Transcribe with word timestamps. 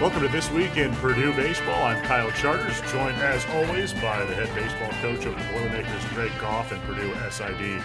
Welcome 0.00 0.22
to 0.22 0.28
This 0.28 0.50
Week 0.52 0.78
in 0.78 0.94
Purdue 0.96 1.34
Baseball. 1.34 1.84
I'm 1.84 2.02
Kyle 2.06 2.30
Charters, 2.30 2.80
joined 2.90 3.18
as 3.18 3.44
always 3.48 3.92
by 3.92 4.24
the 4.24 4.34
head 4.34 4.48
baseball 4.54 4.88
coach 5.02 5.26
of 5.26 5.36
the 5.36 5.52
Boilermakers, 5.52 6.02
Greg 6.14 6.32
Goff, 6.40 6.72
and 6.72 6.82
Purdue 6.84 7.12
SID, 7.30 7.84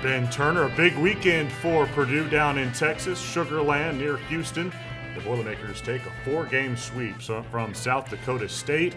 Ben 0.00 0.30
Turner. 0.30 0.66
A 0.66 0.76
big 0.76 0.96
weekend 0.96 1.50
for 1.50 1.86
Purdue 1.86 2.28
down 2.28 2.56
in 2.56 2.72
Texas, 2.72 3.20
Sugar 3.20 3.60
Land 3.60 3.98
near 3.98 4.16
Houston. 4.16 4.72
The 5.16 5.20
Boilermakers 5.22 5.80
take 5.80 6.02
a 6.06 6.12
four 6.24 6.46
game 6.46 6.76
sweep 6.76 7.20
from 7.20 7.74
South 7.74 8.10
Dakota 8.10 8.48
State 8.48 8.94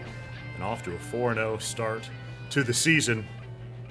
and 0.54 0.62
off 0.62 0.84
to 0.84 0.94
a 0.94 0.98
4 0.98 1.34
0 1.34 1.58
start 1.58 2.08
to 2.50 2.62
the 2.62 2.72
season. 2.72 3.26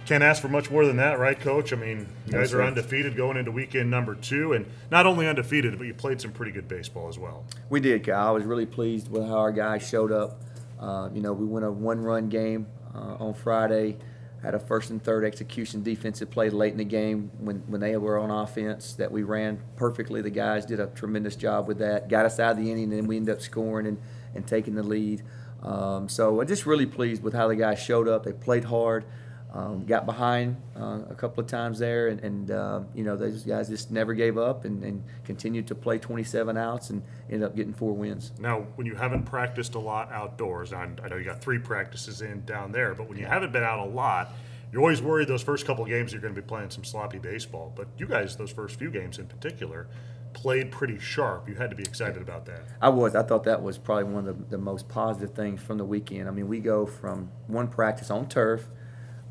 Can't 0.05 0.23
ask 0.23 0.41
for 0.41 0.49
much 0.49 0.71
more 0.71 0.85
than 0.88 0.98
that, 0.98 1.20
right, 1.20 1.39
Coach? 1.39 1.71
I 1.71 1.76
mean, 1.76 2.07
you 2.26 2.31
guys 2.31 2.52
are 2.53 2.63
undefeated 2.63 3.16
going 3.16 3.38
into 3.38 3.52
weekend 3.52 3.91
number 3.91 4.16
two, 4.16 4.53
and 4.53 4.66
not 4.90 5.05
only 5.05 5.27
undefeated, 5.27 5.77
but 5.77 5.85
you 5.85 5.94
played 5.94 6.20
some 6.20 6.31
pretty 6.31 6.52
good 6.52 6.67
baseball 6.67 7.07
as 7.07 7.20
well. 7.20 7.45
We 7.70 7.80
did, 7.80 8.04
Kyle. 8.04 8.30
I 8.30 8.31
was 8.31 8.43
really 8.43 8.66
pleased 8.66 9.12
with 9.12 9.27
how 9.27 9.38
our 9.38 9.52
guys 9.52 9.88
showed 9.88 10.12
up. 10.12 10.41
Uh, 10.80 11.09
you 11.13 11.21
know, 11.21 11.34
we 11.34 11.45
won 11.45 11.63
a 11.63 11.71
one-run 11.71 12.30
game 12.30 12.66
uh, 12.95 13.17
on 13.20 13.35
Friday. 13.35 13.98
Had 14.41 14.55
a 14.55 14.59
first 14.59 14.90
and 14.90 15.04
third 15.04 15.26
execution 15.26 15.84
defensive 15.84 16.31
play 16.31 16.49
late 16.49 16.71
in 16.71 16.77
the 16.77 16.85
game 16.85 17.29
when, 17.40 17.57
when 17.68 17.81
they 17.81 17.95
were 17.98 18.18
on 18.18 18.31
offense 18.31 18.93
that 18.93 19.12
we 19.12 19.21
ran 19.21 19.62
perfectly. 19.76 20.21
The 20.21 20.29
guys 20.29 20.66
did 20.66 20.79
a 20.79 20.88
tremendous 20.88 21.35
job 21.35 21.68
with 21.68 21.77
that. 21.79 22.07
Got 22.07 22.26
us 22.26 22.40
out 22.40 22.54
of 22.54 22.57
the 22.57 22.71
inning, 22.71 22.85
and 22.85 22.93
then 22.93 23.05
we 23.05 23.18
ended 23.18 23.35
up 23.35 23.41
scoring 23.41 23.85
and, 23.85 24.02
and 24.34 24.48
taking 24.48 24.76
the 24.76 24.84
lead. 24.84 25.23
Um, 25.62 26.07
so 26.07 26.40
I'm 26.40 26.48
just 26.48 26.66
really 26.66 26.85
pleased 26.85 27.21
with 27.21 27.34
how 27.34 27.49
the 27.49 27.55
guys 27.55 27.79
showed 27.79 28.07
up. 28.07 28.23
They 28.23 28.31
played 28.31 28.63
hard. 28.63 29.04
Um, 29.51 29.83
got 29.83 30.05
behind 30.05 30.57
uh, 30.79 30.99
a 31.09 31.15
couple 31.15 31.43
of 31.43 31.49
times 31.49 31.79
there, 31.79 32.09
and, 32.09 32.19
and 32.19 32.51
uh, 32.51 32.81
you 32.93 33.03
know 33.03 33.17
those 33.17 33.43
guys 33.43 33.67
just 33.67 33.89
never 33.89 34.13
gave 34.13 34.37
up 34.37 34.63
and, 34.63 34.83
and, 34.83 35.03
continued 35.23 35.65
to 35.67 35.75
play 35.75 35.97
27 35.97 36.55
outs 36.55 36.91
and 36.91 37.01
ended 37.31 37.49
up 37.49 37.55
getting 37.55 37.73
four 37.73 37.93
wins. 37.93 38.31
Now, 38.39 38.67
when 38.75 38.85
you 38.85 38.93
haven't 38.93 39.23
practiced 39.23 39.73
a 39.73 39.79
lot 39.79 40.11
outdoors, 40.11 40.71
I 40.71 40.85
know 41.09 41.15
you 41.15 41.23
got 41.23 41.41
three 41.41 41.57
practices 41.57 42.21
in 42.21 42.45
down 42.45 42.71
there, 42.71 42.93
but 42.93 43.09
when 43.09 43.17
you 43.17 43.25
haven't 43.25 43.51
been 43.51 43.63
out 43.63 43.79
a 43.79 43.89
lot, 43.89 44.33
you're 44.71 44.83
always 44.83 45.01
worried 45.01 45.27
those 45.27 45.41
first 45.41 45.65
couple 45.65 45.83
of 45.83 45.89
games 45.89 46.11
you're 46.11 46.21
going 46.21 46.35
to 46.35 46.39
be 46.39 46.47
playing 46.47 46.70
some 46.70 46.83
sloppy 46.83 47.17
baseball. 47.17 47.73
But 47.75 47.87
you 47.97 48.05
guys, 48.05 48.35
those 48.35 48.51
first 48.51 48.77
few 48.77 48.91
games 48.91 49.17
in 49.17 49.25
particular, 49.25 49.87
played 50.33 50.71
pretty 50.71 50.99
sharp. 50.99 51.49
You 51.49 51.55
had 51.55 51.71
to 51.71 51.75
be 51.75 51.83
excited 51.83 52.21
about 52.21 52.45
that. 52.45 52.61
I 52.81 52.89
was. 52.89 53.15
I 53.15 53.23
thought 53.23 53.45
that 53.45 53.63
was 53.63 53.79
probably 53.79 54.05
one 54.05 54.27
of 54.27 54.37
the, 54.37 54.57
the 54.57 54.57
most 54.59 54.87
positive 54.87 55.35
things 55.35 55.59
from 55.59 55.79
the 55.79 55.85
weekend. 55.85 56.27
I 56.27 56.31
mean, 56.31 56.47
we 56.47 56.59
go 56.59 56.85
from 56.85 57.31
one 57.47 57.67
practice 57.67 58.11
on 58.11 58.29
turf 58.29 58.70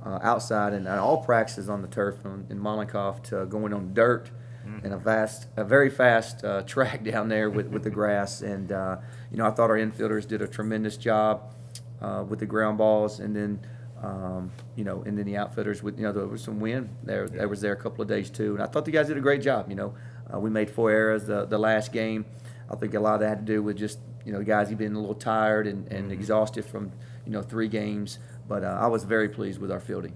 uh, 0.04 0.18
outside 0.22 0.72
and 0.72 0.88
all 0.88 1.18
practices 1.18 1.68
on 1.68 1.82
the 1.82 1.88
turf 1.88 2.24
in, 2.24 2.46
in 2.50 2.58
Mollenkopf 2.58 3.22
to 3.24 3.46
going 3.46 3.72
on 3.72 3.94
dirt 3.94 4.30
mm-hmm. 4.66 4.84
and 4.84 4.94
a 4.94 4.98
vast, 4.98 5.48
a 5.56 5.64
very 5.64 5.90
fast 5.90 6.44
uh, 6.44 6.62
track 6.66 7.04
down 7.04 7.28
there 7.28 7.50
with, 7.50 7.66
with 7.68 7.82
the 7.82 7.90
grass. 7.90 8.42
And 8.42 8.72
uh, 8.72 8.98
you 9.30 9.36
know, 9.36 9.46
I 9.46 9.50
thought 9.50 9.70
our 9.70 9.78
infielders 9.78 10.26
did 10.26 10.42
a 10.42 10.48
tremendous 10.48 10.96
job 10.96 11.54
uh, 12.00 12.24
with 12.28 12.38
the 12.40 12.46
ground 12.46 12.78
balls, 12.78 13.20
and 13.20 13.34
then. 13.34 13.60
Um, 14.00 14.52
you 14.76 14.84
know, 14.84 15.02
and 15.02 15.18
then 15.18 15.26
the 15.26 15.36
outfitters 15.36 15.82
with 15.82 15.98
you 15.98 16.04
know 16.04 16.12
there 16.12 16.24
was 16.24 16.40
some 16.40 16.60
wind 16.60 16.88
there. 17.02 17.24
Yeah. 17.24 17.38
There 17.38 17.48
was 17.48 17.60
there 17.60 17.72
a 17.72 17.76
couple 17.76 18.00
of 18.00 18.06
days 18.06 18.30
too, 18.30 18.54
and 18.54 18.62
I 18.62 18.66
thought 18.66 18.84
the 18.84 18.92
guys 18.92 19.08
did 19.08 19.16
a 19.16 19.20
great 19.20 19.42
job. 19.42 19.68
You 19.68 19.74
know, 19.74 19.94
uh, 20.32 20.38
we 20.38 20.50
made 20.50 20.70
four 20.70 20.92
errors 20.92 21.24
the, 21.24 21.46
the 21.46 21.58
last 21.58 21.92
game. 21.92 22.24
I 22.70 22.76
think 22.76 22.94
a 22.94 23.00
lot 23.00 23.14
of 23.14 23.20
that 23.22 23.28
had 23.28 23.44
to 23.44 23.52
do 23.52 23.60
with 23.60 23.76
just 23.76 23.98
you 24.24 24.32
know 24.32 24.40
guys 24.44 24.72
being 24.72 24.94
a 24.94 25.00
little 25.00 25.16
tired 25.16 25.66
and, 25.66 25.90
and 25.90 26.04
mm-hmm. 26.04 26.12
exhausted 26.12 26.64
from 26.64 26.92
you 27.26 27.32
know 27.32 27.42
three 27.42 27.66
games. 27.66 28.20
But 28.48 28.64
uh, 28.64 28.78
I 28.80 28.86
was 28.86 29.04
very 29.04 29.28
pleased 29.28 29.60
with 29.60 29.70
our 29.70 29.80
fielding 29.80 30.14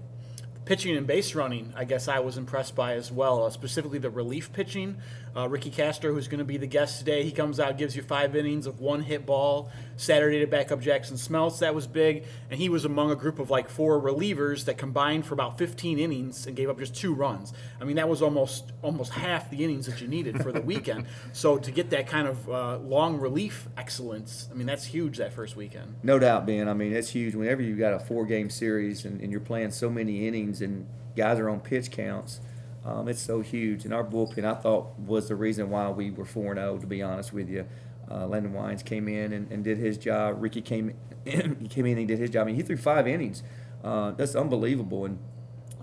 pitching 0.65 0.95
and 0.95 1.05
base 1.05 1.35
running, 1.35 1.73
I 1.75 1.83
guess 1.83 2.07
I 2.07 2.19
was 2.19 2.37
impressed 2.37 2.75
by 2.75 2.93
as 2.93 3.11
well, 3.11 3.45
uh, 3.45 3.49
specifically 3.49 3.99
the 3.99 4.09
relief 4.09 4.53
pitching. 4.53 4.97
Uh, 5.35 5.49
Ricky 5.49 5.71
Castro, 5.71 6.13
who's 6.13 6.27
going 6.27 6.39
to 6.39 6.45
be 6.45 6.57
the 6.57 6.67
guest 6.67 6.99
today, 6.99 7.23
he 7.23 7.31
comes 7.31 7.59
out, 7.59 7.77
gives 7.77 7.95
you 7.95 8.03
five 8.03 8.35
innings 8.35 8.67
of 8.67 8.79
one 8.79 9.01
hit 9.01 9.25
ball. 9.25 9.71
Saturday 9.97 10.39
to 10.39 10.47
back 10.47 10.71
up 10.71 10.79
Jackson 10.79 11.17
Smeltz, 11.17 11.59
that 11.59 11.73
was 11.73 11.87
big. 11.87 12.25
And 12.51 12.59
he 12.59 12.69
was 12.69 12.85
among 12.85 13.11
a 13.11 13.15
group 13.15 13.39
of 13.39 13.49
like 13.49 13.69
four 13.69 13.99
relievers 13.99 14.65
that 14.65 14.77
combined 14.77 15.25
for 15.25 15.33
about 15.33 15.57
15 15.57 15.97
innings 15.97 16.45
and 16.45 16.55
gave 16.55 16.69
up 16.69 16.77
just 16.77 16.95
two 16.95 17.13
runs. 17.13 17.53
I 17.81 17.83
mean, 17.83 17.95
that 17.95 18.07
was 18.07 18.21
almost 18.21 18.71
almost 18.81 19.11
half 19.11 19.49
the 19.49 19.63
innings 19.63 19.87
that 19.87 20.01
you 20.01 20.07
needed 20.07 20.41
for 20.43 20.51
the 20.51 20.61
weekend. 20.73 21.05
so 21.31 21.57
to 21.57 21.71
get 21.71 21.89
that 21.89 22.07
kind 22.07 22.27
of 22.27 22.49
uh, 22.49 22.77
long 22.77 23.19
relief 23.19 23.67
excellence, 23.75 24.47
I 24.51 24.53
mean, 24.53 24.67
that's 24.67 24.85
huge 24.85 25.17
that 25.17 25.33
first 25.33 25.55
weekend. 25.55 25.95
No 26.03 26.19
doubt, 26.19 26.45
Ben. 26.45 26.67
I 26.67 26.73
mean, 26.73 26.93
it's 26.93 27.09
huge. 27.09 27.33
Whenever 27.33 27.61
you've 27.61 27.79
got 27.79 27.93
a 27.93 27.99
four 27.99 28.25
game 28.25 28.49
series 28.49 29.05
and, 29.05 29.19
and 29.21 29.31
you're 29.31 29.41
playing 29.41 29.71
so 29.71 29.89
many 29.89 30.27
innings 30.27 30.61
and 30.61 30.87
guys 31.15 31.39
are 31.39 31.49
on 31.49 31.59
pitch 31.59 31.91
counts. 31.91 32.39
Um, 32.85 33.07
it's 33.07 33.21
so 33.21 33.41
huge. 33.41 33.85
And 33.85 33.93
our 33.93 34.03
bullpen, 34.03 34.43
I 34.43 34.55
thought, 34.55 34.99
was 34.99 35.29
the 35.29 35.35
reason 35.35 35.69
why 35.69 35.89
we 35.89 36.11
were 36.11 36.25
4 36.25 36.55
0, 36.55 36.77
to 36.79 36.87
be 36.87 37.01
honest 37.01 37.33
with 37.33 37.49
you. 37.49 37.65
Uh, 38.11 38.27
Landon 38.27 38.53
Weins 38.53 38.83
came 38.83 39.07
in 39.07 39.31
and, 39.31 39.51
and, 39.51 39.63
did 39.63 39.77
his 39.77 39.97
job. 39.97 40.41
Ricky 40.41 40.61
came 40.61 40.93
in, 41.25 41.55
he 41.61 41.67
came 41.67 41.85
in 41.85 41.97
and 41.97 42.07
did 42.07 42.19
his 42.19 42.29
job. 42.29 42.43
I 42.43 42.45
mean, 42.47 42.55
he 42.55 42.61
threw 42.61 42.75
five 42.75 43.07
innings. 43.07 43.43
Uh, 43.83 44.11
that's 44.11 44.35
unbelievable. 44.35 45.05
And 45.05 45.19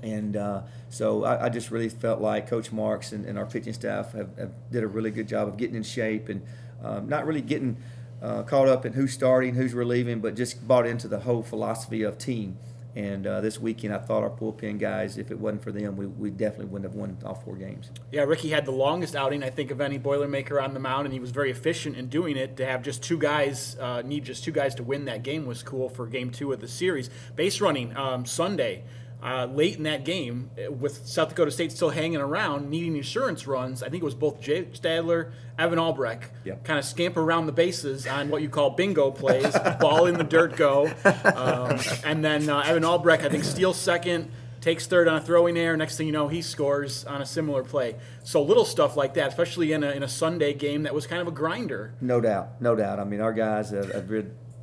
and 0.03 0.37
uh, 0.37 0.63
so 0.89 1.25
I, 1.25 1.47
I, 1.47 1.49
just 1.51 1.71
really 1.71 1.89
felt 1.89 2.21
like 2.21 2.49
Coach 2.49 2.73
Marks 2.73 3.13
and, 3.13 3.27
and 3.27 3.39
our 3.39 3.45
pitching 3.45 3.75
staff 3.75 4.13
have, 4.13 4.37
have, 4.39 4.53
did 4.71 4.83
a 4.83 4.87
really 4.87 5.11
good 5.11 5.29
job 5.29 5.47
of 5.47 5.59
getting 5.59 5.77
in 5.77 5.83
shape 5.83 6.31
and 6.31 6.43
um, 6.83 7.07
not 7.07 7.27
really 7.27 7.43
getting 7.43 7.77
uh, 8.23 8.43
caught 8.43 8.69
up 8.69 8.87
in 8.87 8.95
who's 8.95 9.13
starting, 9.13 9.55
who's 9.55 9.75
relieving, 9.75 10.21
but 10.21 10.35
just 10.35 10.67
bought 10.67 10.87
into 10.87 11.09
the 11.09 11.21
whole 11.21 11.43
philosophy 11.43 12.03
of 12.03 12.19
team. 12.19 12.57
And 12.97 13.27
uh, 13.27 13.41
this 13.41 13.61
weekend, 13.61 13.95
I 13.95 13.99
thought 13.99 14.23
our 14.23 14.31
bullpen 14.31 14.79
guys, 14.79 15.17
if 15.17 15.31
it 15.31 15.39
wasn't 15.39 15.63
for 15.63 15.71
them, 15.71 15.97
we, 15.97 16.07
we 16.07 16.31
definitely 16.31 16.67
wouldn't 16.67 16.91
have 16.91 16.99
won 16.99 17.17
all 17.25 17.35
four 17.35 17.57
games. 17.57 17.91
Yeah, 18.11 18.23
Ricky 18.23 18.51
had 18.51 18.65
the 18.65 18.73
longest 18.73 19.15
outing, 19.15 19.45
I 19.45 19.51
think, 19.51 19.71
of 19.71 19.81
any 19.81 19.99
Boilermaker 19.99 20.63
on 20.63 20.75
the 20.75 20.81
mound, 20.81 21.07
and 21.07 21.13
he 21.13 21.21
was 21.21 21.31
very 21.31 21.51
efficient 21.51 21.97
in 21.97 22.09
doing 22.09 22.37
it. 22.37 22.57
To 22.57 22.67
have 22.67 22.83
just 22.83 23.03
two 23.03 23.19
guys, 23.19 23.77
uh, 23.79 24.03
need 24.03 24.25
just 24.25 24.43
two 24.43 24.53
guys 24.53 24.75
to 24.77 24.83
win 24.83 25.05
that 25.05 25.23
game 25.23 25.47
was 25.47 25.63
cool 25.63 25.89
for 25.89 26.07
game 26.07 26.31
two 26.31 26.53
of 26.53 26.61
the 26.61 26.69
series. 26.69 27.11
Base 27.37 27.61
running 27.61 27.97
um, 27.97 28.27
Sunday 28.27 28.85
uh, 29.23 29.47
late 29.47 29.77
in 29.77 29.83
that 29.85 30.05
game, 30.05 30.51
uh, 30.59 30.71
with 30.73 31.07
South 31.07 31.31
Dakota 31.31 31.51
State 31.51 31.73
still 31.73 31.91
hanging 31.91 32.21
around, 32.21 32.71
needing 32.71 32.97
insurance 32.97 33.47
runs, 33.47 33.83
I 33.83 33.89
think 33.89 34.03
it 34.03 34.05
was 34.05 34.15
both 34.15 34.41
Jake 34.41 34.75
Stadler, 34.75 35.33
Evan 35.59 35.79
Albrecht, 35.79 36.31
yep. 36.45 36.65
kind 36.65 36.79
of 36.79 36.85
scamper 36.85 37.21
around 37.21 37.47
the 37.47 37.53
bases 37.53 38.07
on 38.07 38.31
what 38.31 38.41
you 38.41 38.49
call 38.49 38.71
bingo 38.71 39.11
plays, 39.11 39.55
ball 39.81 40.07
in 40.07 40.17
the 40.17 40.25
dirt, 40.25 40.57
go. 40.57 40.87
Um, 41.05 41.79
and 42.05 42.25
then 42.25 42.49
uh, 42.49 42.61
Evan 42.61 42.85
Albrecht, 42.85 43.25
I 43.25 43.29
think, 43.29 43.45
steals 43.45 43.77
second, 43.77 44.31
takes 44.61 44.87
third 44.87 45.09
on 45.09 45.17
a 45.17 45.21
throwing 45.21 45.57
error. 45.57 45.77
Next 45.77 45.97
thing 45.97 46.07
you 46.07 46.13
know, 46.13 46.29
he 46.29 46.43
scores 46.43 47.05
on 47.05 47.21
a 47.21 47.27
similar 47.27 47.63
play. 47.63 47.97
So 48.25 48.43
little 48.43 48.65
stuff 48.65 48.97
like 48.97 49.15
that, 49.15 49.29
especially 49.29 49.73
in 49.73 49.85
a, 49.85 49.91
in 49.91 50.03
a 50.03 50.09
Sunday 50.09 50.55
game 50.55 50.85
that 50.85 50.95
was 50.95 51.07
kind 51.07 51.21
of 51.21 51.29
a 51.29 51.33
grinder. 51.33 51.95
No 52.01 52.21
doubt, 52.21 52.61
no 52.61 52.75
doubt. 52.75 52.99
I 52.99 53.05
mean, 53.05 53.21
our 53.21 53.33
guys 53.33 53.71
have, 53.71 53.93
have 53.93 54.09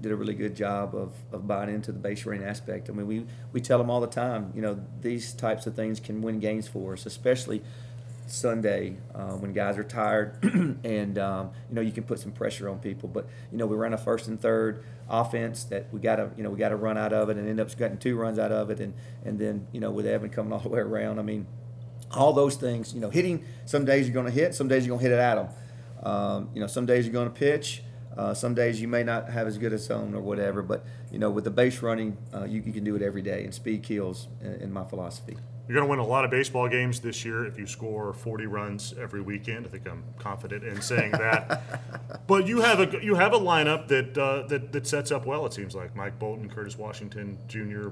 did 0.01 0.11
a 0.11 0.15
really 0.15 0.33
good 0.33 0.55
job 0.55 0.95
of, 0.95 1.13
of 1.31 1.47
buying 1.47 1.73
into 1.73 1.91
the 1.91 1.99
base 1.99 2.25
running 2.25 2.43
aspect. 2.43 2.89
I 2.89 2.93
mean, 2.93 3.07
we, 3.07 3.25
we 3.51 3.61
tell 3.61 3.77
them 3.77 3.89
all 3.89 3.99
the 3.99 4.07
time, 4.07 4.51
you 4.55 4.61
know, 4.61 4.79
these 5.01 5.33
types 5.33 5.65
of 5.67 5.75
things 5.75 5.99
can 5.99 6.21
win 6.21 6.39
games 6.39 6.67
for 6.67 6.93
us, 6.93 7.05
especially 7.05 7.63
Sunday 8.27 8.97
uh, 9.15 9.31
when 9.31 9.53
guys 9.53 9.77
are 9.77 9.83
tired 9.83 10.37
and, 10.83 11.17
um, 11.17 11.51
you 11.69 11.75
know, 11.75 11.81
you 11.81 11.91
can 11.91 12.03
put 12.03 12.19
some 12.19 12.31
pressure 12.31 12.69
on 12.69 12.79
people. 12.79 13.09
But, 13.09 13.27
you 13.51 13.57
know, 13.57 13.65
we 13.65 13.75
run 13.75 13.93
a 13.93 13.97
first 13.97 14.27
and 14.27 14.39
third 14.39 14.83
offense 15.09 15.63
that 15.65 15.91
we 15.91 15.99
got 15.99 16.17
to, 16.17 16.29
you 16.37 16.43
know, 16.43 16.49
we 16.49 16.59
got 16.59 16.69
to 16.69 16.75
run 16.75 16.97
out 16.97 17.13
of 17.13 17.29
it 17.29 17.37
and 17.37 17.47
end 17.47 17.59
up 17.59 17.75
getting 17.77 17.97
two 17.97 18.15
runs 18.15 18.37
out 18.37 18.51
of 18.51 18.69
it. 18.69 18.79
And, 18.79 18.93
and 19.25 19.39
then, 19.39 19.67
you 19.71 19.79
know, 19.79 19.91
with 19.91 20.05
Evan 20.05 20.29
coming 20.29 20.53
all 20.53 20.59
the 20.59 20.69
way 20.69 20.79
around, 20.79 21.19
I 21.19 21.23
mean, 21.23 21.47
all 22.11 22.33
those 22.33 22.55
things, 22.55 22.93
you 22.93 23.01
know, 23.01 23.09
hitting, 23.09 23.43
some 23.65 23.85
days 23.85 24.07
you're 24.07 24.13
going 24.13 24.25
to 24.25 24.31
hit, 24.31 24.53
some 24.55 24.67
days 24.67 24.85
you're 24.85 24.95
going 24.95 25.03
to 25.03 25.09
hit 25.09 25.17
it 25.17 25.21
at 25.21 25.35
them. 25.35 25.49
Um, 26.03 26.49
you 26.53 26.61
know, 26.61 26.67
some 26.67 26.85
days 26.85 27.05
you're 27.05 27.13
going 27.13 27.29
to 27.29 27.33
pitch 27.33 27.81
uh, 28.17 28.33
some 28.33 28.53
days 28.53 28.81
you 28.81 28.87
may 28.87 29.03
not 29.03 29.29
have 29.29 29.47
as 29.47 29.57
good 29.57 29.73
a 29.73 29.77
zone 29.77 30.13
or 30.15 30.21
whatever, 30.21 30.61
but 30.61 30.85
you 31.11 31.19
know 31.19 31.29
with 31.29 31.43
the 31.43 31.51
base 31.51 31.81
running, 31.81 32.17
uh, 32.33 32.45
you, 32.45 32.61
you, 32.65 32.73
can 32.73 32.83
do 32.83 32.95
it 32.95 33.01
every 33.01 33.21
day, 33.21 33.43
and 33.43 33.53
speed 33.53 33.83
kills 33.83 34.27
in, 34.41 34.53
in 34.55 34.73
my 34.73 34.83
philosophy. 34.83 35.37
You're 35.67 35.75
going 35.75 35.87
to 35.87 35.89
win 35.89 35.99
a 35.99 36.05
lot 36.05 36.23
of 36.23 36.31
baseball 36.31 36.69
games 36.69 37.01
this 37.01 37.25
year 37.25 37.45
if 37.45 37.59
you 37.59 37.67
score 37.67 38.13
40 38.13 38.45
runs 38.45 38.93
every 38.97 39.19
weekend. 39.19 39.65
I 39.65 39.69
think 39.69 39.85
I'm 39.85 40.03
confident 40.17 40.63
in 40.63 40.81
saying 40.81 41.11
that. 41.11 42.23
but 42.27 42.47
you 42.47 42.61
have 42.61 42.79
a 42.79 43.03
you 43.03 43.15
have 43.15 43.33
a 43.33 43.39
lineup 43.39 43.87
that 43.89 44.17
uh, 44.17 44.47
that 44.47 44.71
that 44.71 44.87
sets 44.87 45.11
up 45.11 45.25
well. 45.25 45.45
It 45.45 45.53
seems 45.53 45.75
like 45.75 45.95
Mike 45.95 46.17
Bolton, 46.17 46.49
Curtis 46.49 46.77
Washington 46.77 47.37
Jr. 47.47 47.89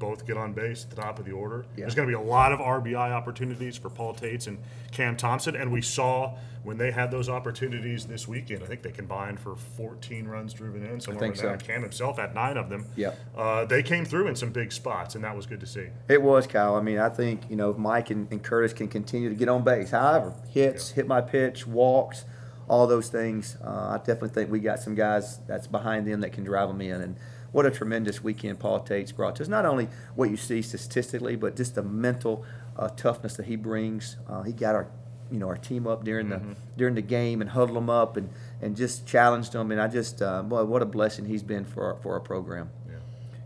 Both 0.00 0.26
get 0.26 0.36
on 0.36 0.52
base 0.52 0.82
at 0.82 0.90
the 0.90 1.00
top 1.00 1.20
of 1.20 1.26
the 1.26 1.32
order. 1.32 1.66
Yeah. 1.76 1.82
There's 1.82 1.94
going 1.94 2.08
to 2.08 2.16
be 2.16 2.20
a 2.20 2.26
lot 2.26 2.52
of 2.52 2.58
RBI 2.58 3.12
opportunities 3.12 3.76
for 3.76 3.90
Paul 3.90 4.14
Toetz 4.14 4.48
and 4.48 4.58
Cam 4.90 5.16
Thompson, 5.16 5.54
and 5.54 5.70
we 5.70 5.82
saw 5.82 6.36
when 6.64 6.78
they 6.78 6.90
had 6.90 7.10
those 7.10 7.28
opportunities 7.28 8.06
this 8.06 8.26
weekend. 8.26 8.62
I 8.62 8.66
think 8.66 8.82
they 8.82 8.90
combined 8.90 9.38
for 9.38 9.54
14 9.54 10.26
runs 10.26 10.52
driven 10.54 10.84
in. 10.84 11.00
Somewhere 11.00 11.22
I 11.22 11.26
think 11.26 11.36
so. 11.36 11.56
Cam 11.58 11.82
himself 11.82 12.18
had 12.18 12.34
nine 12.34 12.56
of 12.56 12.68
them. 12.70 12.86
Yeah, 12.96 13.12
uh, 13.36 13.66
they 13.66 13.82
came 13.82 14.04
through 14.04 14.28
in 14.28 14.34
some 14.34 14.50
big 14.50 14.72
spots, 14.72 15.14
and 15.14 15.22
that 15.22 15.36
was 15.36 15.46
good 15.46 15.60
to 15.60 15.66
see. 15.66 15.88
It 16.08 16.22
was, 16.22 16.46
Kyle. 16.46 16.74
I 16.74 16.80
mean, 16.80 16.98
I 16.98 17.10
think 17.10 17.42
you 17.48 17.56
know 17.56 17.74
Mike 17.74 18.10
and, 18.10 18.26
and 18.32 18.42
Curtis 18.42 18.72
can 18.72 18.88
continue 18.88 19.28
to 19.28 19.34
get 19.36 19.48
on 19.48 19.62
base. 19.62 19.90
However, 19.90 20.34
hits, 20.48 20.90
yeah. 20.90 20.96
hit 20.96 21.06
my 21.06 21.20
pitch, 21.20 21.66
walks 21.66 22.24
all 22.70 22.86
those 22.86 23.08
things. 23.08 23.56
Uh, 23.62 23.90
I 23.90 23.98
definitely 23.98 24.28
think 24.28 24.50
we 24.50 24.60
got 24.60 24.78
some 24.78 24.94
guys 24.94 25.38
that's 25.48 25.66
behind 25.66 26.06
them 26.06 26.20
that 26.20 26.32
can 26.32 26.44
drive 26.44 26.68
them 26.68 26.80
in. 26.80 27.00
And 27.00 27.16
what 27.52 27.66
a 27.66 27.70
tremendous 27.70 28.22
weekend 28.22 28.58
Paul 28.58 28.80
Toetz 28.80 29.14
brought 29.14 29.36
to 29.36 29.42
us. 29.42 29.48
Not 29.48 29.66
only 29.66 29.88
what 30.14 30.30
you 30.30 30.36
see 30.36 30.62
statistically, 30.62 31.36
but 31.36 31.56
just 31.56 31.74
the 31.74 31.82
mental 31.82 32.44
uh, 32.76 32.88
toughness 32.88 33.36
that 33.36 33.46
he 33.46 33.56
brings. 33.56 34.16
Uh, 34.28 34.42
he 34.42 34.52
got 34.52 34.74
our 34.74 34.88
you 35.30 35.38
know 35.38 35.46
our 35.46 35.56
team 35.56 35.86
up 35.86 36.04
during 36.04 36.28
the 36.28 36.40
during 36.76 36.94
the 36.94 37.02
game 37.02 37.40
and 37.40 37.50
huddled 37.50 37.76
them 37.76 37.88
up 37.88 38.16
and, 38.16 38.30
and 38.60 38.76
just 38.76 39.06
challenged 39.06 39.52
them. 39.52 39.70
And 39.70 39.80
I 39.80 39.88
just 39.88 40.22
uh, 40.22 40.42
boy, 40.42 40.64
what 40.64 40.82
a 40.82 40.86
blessing 40.86 41.26
he's 41.26 41.42
been 41.42 41.64
for 41.64 41.84
our, 41.84 42.00
for 42.00 42.14
our 42.14 42.20
program. 42.20 42.70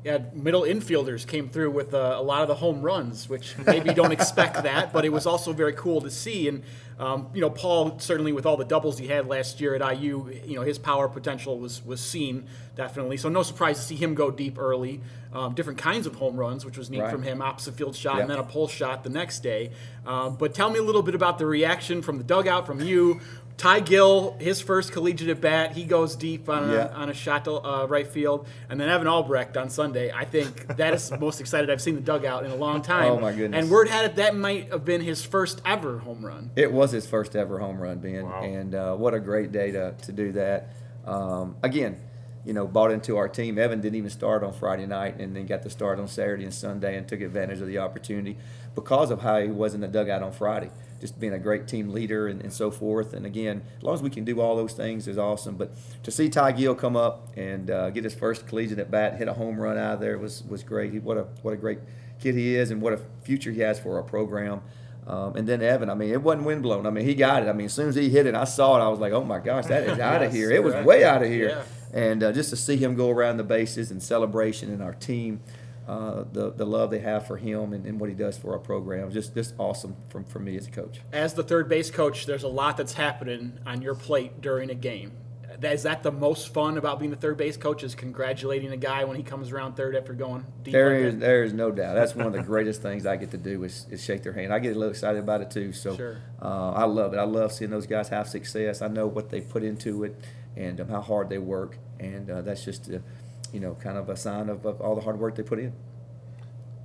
Yeah, 0.05 0.19
middle 0.35 0.63
infielders 0.63 1.27
came 1.27 1.49
through 1.49 1.71
with 1.71 1.95
uh, 1.95 2.17
a 2.19 2.23
lot 2.23 2.43
of 2.43 2.49
the 2.49 2.55
home 2.57 2.83
runs, 2.83 3.27
which 3.27 3.57
maybe 3.59 3.89
you 3.89 3.95
don't 3.95 4.13
expect 4.13 4.63
that, 4.63 4.93
but 4.93 5.07
it 5.07 5.09
was 5.09 5.25
also 5.25 5.55
very 5.55 5.73
cool 5.73 6.03
to 6.03 6.11
see. 6.11 6.47
And 6.47 6.63
um, 6.99 7.29
you 7.33 7.41
know, 7.41 7.49
Paul 7.49 7.99
certainly 7.99 8.31
with 8.31 8.45
all 8.45 8.59
the 8.59 8.67
doubles 8.67 8.99
he 8.99 9.09
had 9.09 9.27
last 9.27 9.63
year 9.63 9.75
at 9.75 9.99
IU, 9.99 10.31
you 10.45 10.57
know, 10.57 10.63
his 10.63 10.79
power 10.79 11.09
potential 11.09 11.59
was 11.59 11.83
was 11.87 12.03
seen 12.03 12.47
definitely. 12.77 13.17
So 13.17 13.31
no 13.31 13.43
surprise 13.43 13.79
to 13.79 13.83
see 13.83 13.97
him 13.97 14.15
go 14.15 14.31
deep 14.31 14.59
early. 14.59 15.01
Um, 15.35 15.53
different 15.55 15.79
kinds 15.81 16.07
of 16.07 16.15
home 16.15 16.37
runs, 16.37 16.65
which 16.65 16.79
was 16.79 16.91
neat 16.91 17.01
Right. 17.01 17.11
from 17.11 17.23
him, 17.25 17.43
opposite 17.43 17.75
field 17.75 17.97
shot, 17.97 18.15
Yep. 18.15 18.23
and 18.23 18.31
then 18.31 18.39
a 18.39 18.45
pull 18.45 18.69
shot 18.69 19.03
the 19.03 19.11
next 19.11 19.43
day. 19.43 19.71
Um, 20.07 20.37
but 20.37 20.55
tell 20.55 20.71
me 20.71 20.79
a 20.79 20.83
little 20.83 21.03
bit 21.03 21.15
about 21.17 21.39
the 21.39 21.47
reaction 21.47 22.03
from 22.03 22.19
the 22.19 22.25
dugout, 22.25 22.67
from 22.67 22.81
you. 22.81 23.21
Ty 23.57 23.81
Gill, 23.81 24.37
his 24.41 24.61
first 24.61 24.91
collegiate 24.93 25.29
at 25.31 25.41
bat, 25.41 25.73
he 25.73 25.85
goes 25.85 26.17
deep 26.17 26.49
on 26.49 26.71
Yeah. 26.71 26.89
a, 26.89 26.93
on 26.93 27.09
a 27.09 27.15
shot 27.15 27.45
to 27.45 27.53
uh, 27.55 27.87
right 27.87 28.07
field, 28.07 28.47
and 28.69 28.81
then 28.81 28.89
Evan 28.89 29.07
Albrecht 29.07 29.57
on 29.57 29.71
Sunday. 29.71 30.11
I 30.13 30.25
think 30.25 30.67
that 30.77 30.93
is 30.95 31.09
the 31.09 31.19
most 31.19 31.41
excited 31.41 31.69
I've 31.71 31.81
seen 31.83 31.95
the 31.95 32.01
dugout 32.01 32.45
in 32.45 32.51
a 32.51 32.57
long 32.57 32.83
time. 32.83 33.11
Oh, 33.13 33.21
my 33.21 33.33
goodness. 33.33 33.61
And 33.63 33.71
word 33.71 33.89
had 33.89 34.05
it 34.07 34.17
that 34.17 34.37
might 34.37 34.71
have 34.73 34.85
been 34.85 35.01
his 35.01 35.25
first 35.25 35.63
ever 35.65 35.99
home 35.99 36.25
run. 36.25 36.51
It 36.57 36.73
was 36.73 36.91
his 36.93 37.07
first 37.07 37.35
ever 37.37 37.59
home 37.61 37.79
run, 37.81 37.99
Ben, 37.99 38.25
Wow. 38.25 38.43
and 38.43 38.75
uh, 38.75 38.95
what 38.97 39.15
a 39.15 39.21
great 39.21 39.51
day 39.53 39.71
to, 39.73 39.95
to 40.03 40.13
do 40.13 40.33
that. 40.33 40.71
Um, 41.05 41.55
again, 41.63 41.97
you 42.45 42.53
know, 42.53 42.67
bought 42.67 42.91
into 42.91 43.17
our 43.17 43.29
team. 43.29 43.59
Evan 43.59 43.81
didn't 43.81 43.97
even 43.97 44.11
start 44.11 44.43
on 44.43 44.53
Friday 44.53 44.87
night, 44.87 45.19
and 45.19 45.35
then 45.35 45.47
got 45.47 45.63
to 45.63 45.71
start 45.71 45.99
on 45.99 46.09
Saturday 46.09 46.45
and 46.45 46.55
Sunday, 46.55 46.97
and 46.97 47.09
took 47.09 47.21
advantage 47.21 47.61
of 47.61 47.67
the 47.67 47.79
opportunity 47.79 48.37
because 48.75 49.11
of 49.11 49.23
how 49.23 49.41
he 49.41 49.49
was 49.49 49.75
in 49.75 49.81
the 49.81 49.89
dugout 49.89 50.23
on 50.23 50.33
Friday. 50.33 50.71
Just 51.01 51.21
being 51.21 51.33
a 51.33 51.39
great 51.39 51.69
team 51.69 51.91
leader 51.91 52.29
and, 52.29 52.41
and 52.41 52.53
so 52.53 52.71
forth. 52.71 53.13
And 53.13 53.27
again, 53.27 53.63
as 53.77 53.83
long 53.83 53.95
as 53.95 54.03
we 54.03 54.11
can 54.11 54.25
do 54.25 54.41
all 54.41 54.57
those 54.57 54.73
things 54.73 55.07
is 55.07 55.19
awesome. 55.19 55.57
But 55.57 55.73
to 56.03 56.11
see 56.11 56.29
Ty 56.29 56.53
Gill 56.53 56.75
come 56.75 56.97
up 56.97 57.37
and 57.37 57.71
uh, 57.71 57.91
get 57.91 58.05
his 58.05 58.15
first 58.15 58.47
collegiate 58.47 58.79
at 58.79 58.91
bat, 58.91 59.17
hit 59.19 59.29
a 59.29 59.35
home 59.35 59.61
run 59.61 59.77
out 59.77 59.95
of 59.95 60.01
there 60.01 60.19
was 60.19 60.43
was 60.45 60.63
great. 60.63 60.93
He, 60.93 60.99
what 60.99 61.17
a 61.19 61.27
what 61.43 61.53
a 61.53 61.57
great 61.57 61.79
kid 62.21 62.35
he 62.35 62.55
is, 62.55 62.71
and 62.71 62.81
what 62.81 62.93
a 62.93 63.01
future 63.23 63.51
he 63.51 63.61
has 63.61 63.79
for 63.79 63.97
our 63.97 64.03
program. 64.03 64.63
Um, 65.07 65.37
and 65.37 65.47
then 65.47 65.61
Evan, 65.61 65.91
I 65.91 65.95
mean, 65.95 66.11
it 66.11 66.23
wasn't 66.23 66.47
windblown. 66.47 66.87
I 66.87 66.91
mean, 66.91 67.05
he 67.05 67.15
got 67.15 67.43
it. 67.43 67.49
I 67.49 67.53
mean, 67.53 67.67
as 67.67 67.75
soon 67.75 67.91
as 67.91 67.95
he 67.95 68.09
hit 68.09 68.25
it, 68.25 68.35
I 68.35 68.45
saw 68.45 68.79
it. 68.79 68.83
I 68.83 68.89
was 68.89 68.99
like, 68.99 69.13
oh 69.13 69.23
my 69.23 69.39
gosh, 69.39 69.67
that 69.67 69.83
is 69.83 69.99
out 70.01 70.23
of 70.23 70.33
here. 70.33 70.51
It 70.51 70.63
was 70.63 70.73
correct. 70.73 70.87
way 70.87 71.05
out 71.05 71.23
of 71.23 71.29
here. 71.29 71.49
Yeah. 71.51 71.63
And 71.95 72.25
uh, 72.25 72.33
just 72.33 72.51
to 72.51 72.57
see 72.57 72.77
him 72.77 72.97
go 72.97 73.09
around 73.09 73.37
the 73.37 73.45
bases 73.45 73.91
and 73.93 74.03
celebration 74.03 74.71
and 74.71 74.83
our 74.83 74.95
team, 74.95 75.41
uh, 75.87 76.25
the 76.33 76.51
the 76.51 76.67
love 76.67 76.91
they 76.91 76.99
have 76.99 77.27
for 77.27 77.37
him 77.37 77.73
and, 77.73 77.87
and 77.87 78.01
what 78.01 78.09
he 78.09 78.17
does 78.17 78.37
for 78.37 78.53
our 78.53 78.59
program, 78.59 79.11
just 79.13 79.33
just 79.35 79.55
awesome 79.59 79.95
from 80.09 80.25
for 80.25 80.41
me 80.41 80.57
as 80.57 80.67
a 80.67 80.71
coach. 80.71 81.01
As 81.13 81.35
the 81.35 81.45
third 81.45 81.69
base 81.69 81.91
coach, 81.91 82.27
there's 82.27 82.43
a 82.43 82.49
lot 82.49 82.77
that's 82.77 82.95
happening 82.95 83.59
on 83.65 83.81
your 83.81 83.95
plate 83.95 84.41
during 84.41 84.71
a 84.71 84.75
game. 84.75 85.13
Is 85.63 85.85
that 85.85 86.03
the 86.03 86.11
most 86.11 86.53
fun 86.53 86.79
about 86.79 86.99
being 86.99 87.13
the 87.13 87.17
third 87.17 87.37
base 87.37 87.57
coach? 87.57 87.85
Is 87.85 87.95
congratulating 87.95 88.73
a 88.73 88.77
guy 88.77 89.05
when 89.05 89.17
he 89.17 89.23
comes 89.23 89.53
around 89.53 89.77
third 89.77 89.95
after 89.95 90.13
going 90.13 90.45
deep? 90.65 90.73
There 90.73 90.95
is 90.97 91.17
there 91.19 91.45
is 91.45 91.53
no 91.53 91.71
doubt. 91.71 91.95
That's 91.95 92.17
one 92.17 92.27
of 92.27 92.33
the 92.33 92.43
greatest 92.43 92.83
things 92.89 93.07
I 93.07 93.17
get 93.17 93.31
to 93.31 93.39
do 93.39 93.63
is, 93.63 93.87
is 93.89 94.03
shake 94.03 94.25
their 94.25 94.33
hand. 94.33 94.53
I 94.53 94.59
get 94.59 94.75
a 94.75 94.79
little 94.79 94.91
excited 94.91 95.21
about 95.21 95.43
it 95.43 95.53
too. 95.53 95.73
So 95.73 95.97
Sure. 95.97 96.17
uh, 96.43 96.73
I 96.73 96.85
love 96.87 97.15
it. 97.15 97.19
I 97.19 97.25
love 97.25 97.53
seeing 97.53 97.71
those 97.71 97.87
guys 97.87 98.09
have 98.09 98.27
success. 98.29 98.83
I 98.83 98.89
know 98.89 99.07
what 99.07 99.31
they 99.31 99.43
put 99.43 99.63
into 99.63 100.03
it 100.03 100.17
and 100.57 100.81
um, 100.81 100.89
how 100.89 101.01
hard 101.01 101.29
they 101.29 101.39
work, 101.39 101.79
and 102.01 102.31
uh, 102.31 102.43
that's 102.43 102.65
just 102.65 102.89
a, 102.89 103.03
you 103.53 103.61
know 103.61 103.75
kind 103.75 103.97
of 103.97 104.09
a 104.09 104.17
sign 104.17 104.49
of, 104.49 104.65
of 104.67 104.81
all 104.81 104.95
the 104.95 105.01
hard 105.01 105.19
work 105.19 105.35
they 105.37 105.43
put 105.43 105.59
in. 105.59 105.73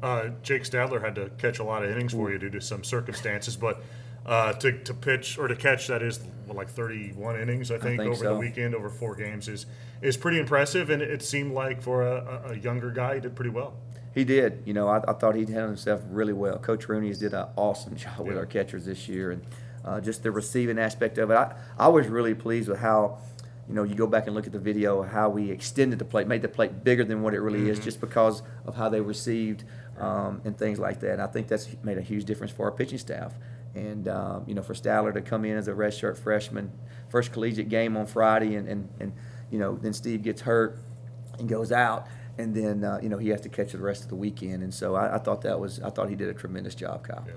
Uh, 0.02 0.30
Jake 0.44 0.64
Stadler 0.64 1.02
had 1.02 1.16
to 1.16 1.30
catch 1.38 1.60
a 1.60 1.64
lot 1.64 1.84
of 1.84 1.92
innings 1.92 2.14
for 2.14 2.32
you 2.32 2.38
due 2.38 2.50
to 2.50 2.62
some 2.62 2.84
circumstances, 2.84 3.58
but 3.58 3.84
uh, 4.26 4.54
to, 4.54 4.72
to 4.84 4.94
pitch 4.94 5.38
or 5.38 5.48
to 5.48 5.56
catch 5.56 5.88
that 5.88 6.02
is 6.02 6.20
like 6.48 6.70
31 6.70 7.40
innings, 7.40 7.72
I 7.72 7.78
think, 7.78 8.00
think 8.00 8.14
over 8.14 8.24
the 8.24 8.36
weekend, 8.36 8.76
over 8.76 8.90
four 8.90 9.16
games 9.16 9.48
is 9.48 9.66
is 10.02 10.18
pretty 10.18 10.40
impressive. 10.40 10.90
And 10.90 11.02
it 11.02 11.22
seemed 11.22 11.54
like 11.54 11.82
for 11.82 12.04
a, 12.04 12.52
a 12.52 12.58
younger 12.58 12.92
guy, 12.92 13.16
he 13.16 13.22
did 13.22 13.36
pretty 13.36 13.52
well. 13.52 13.74
He 14.14 14.24
did. 14.24 14.64
You 14.66 14.74
know, 14.74 14.88
I, 14.88 15.02
I 15.08 15.14
thought 15.14 15.36
he'd 15.36 15.50
handled 15.50 15.70
himself 15.70 16.02
really 16.10 16.34
well. 16.34 16.58
Coach 16.58 16.88
Rooney's 16.88 17.20
did 17.20 17.34
an 17.34 17.48
awesome 17.56 17.96
job 17.98 18.20
with 18.20 18.38
our 18.38 18.46
catchers 18.46 18.86
this 18.86 19.08
year, 19.08 19.32
and 19.32 19.46
uh, 19.86 20.00
just 20.02 20.24
the 20.24 20.32
receiving 20.32 20.80
aspect 20.80 21.18
of 21.18 21.32
it. 21.32 21.36
I, 21.36 21.56
I 21.78 21.88
was 21.88 22.08
really 22.08 22.34
pleased 22.34 22.70
with 22.70 22.80
how, 22.80 23.20
you 23.70 23.76
know, 23.76 23.84
you 23.84 23.94
go 23.94 24.08
back 24.08 24.26
and 24.26 24.36
look 24.36 24.48
at 24.48 24.52
the 24.52 24.60
video, 24.60 25.04
how 25.04 25.30
we 25.30 25.52
extended 25.52 26.00
the 26.00 26.06
plate, 26.06 26.28
made 26.28 26.42
the 26.42 26.50
plate 26.50 26.84
bigger 26.84 27.04
than 27.04 27.22
what 27.22 27.36
it 27.36 27.40
really 27.40 27.70
is, 27.70 27.80
just 27.80 28.02
because 28.02 28.42
of 28.66 28.76
how 28.76 28.90
they 28.90 29.00
received 29.00 29.64
um, 30.00 30.42
and 30.44 30.58
things 30.58 30.80
like 30.80 31.00
that. 31.02 31.14
And 31.14 31.22
I 31.22 31.28
think 31.28 31.48
that's 31.48 31.68
made 31.84 32.00
a 32.00 32.02
huge 32.02 32.26
difference 32.26 32.52
for 32.52 32.66
our 32.66 32.72
pitching 32.72 32.98
staff. 32.98 33.36
And 33.76 34.08
um, 34.08 34.44
you 34.48 34.56
know, 34.56 34.64
for 34.64 34.74
Stadler 34.74 35.14
to 35.14 35.22
come 35.22 35.46
in 35.46 35.56
as 35.56 35.68
a 35.68 35.74
redshirt 35.74 36.18
freshman, 36.18 36.72
first 37.10 37.32
collegiate 37.32 37.70
game 37.70 37.96
on 37.96 38.08
Friday, 38.08 38.56
and, 38.56 38.68
and, 38.68 38.90
and 39.00 39.14
you 39.52 39.60
know, 39.60 39.76
then 39.76 39.94
Steve 39.94 40.24
gets 40.24 40.42
hurt 40.42 40.80
and 41.38 41.48
goes 41.48 41.72
out, 41.72 42.08
and 42.40 42.56
then 42.56 42.84
uh, 42.84 43.00
you 43.04 43.10
know 43.10 43.20
he 43.20 43.30
has 43.30 43.42
to 43.42 43.50
catch 43.50 43.74
the 43.74 43.78
rest 43.78 44.02
of 44.02 44.10
the 44.10 44.16
weekend. 44.16 44.64
And 44.64 44.74
so 44.74 44.96
I, 44.96 45.16
I 45.16 45.20
thought 45.20 45.44
that 45.44 45.60
was 45.60 45.80
I 45.82 45.92
thought 45.92 46.10
he 46.10 46.16
did 46.16 46.30
a 46.30 46.34
tremendous 46.34 46.74
job, 46.74 47.04
Kyle. 47.04 47.24
Yeah. 47.28 47.34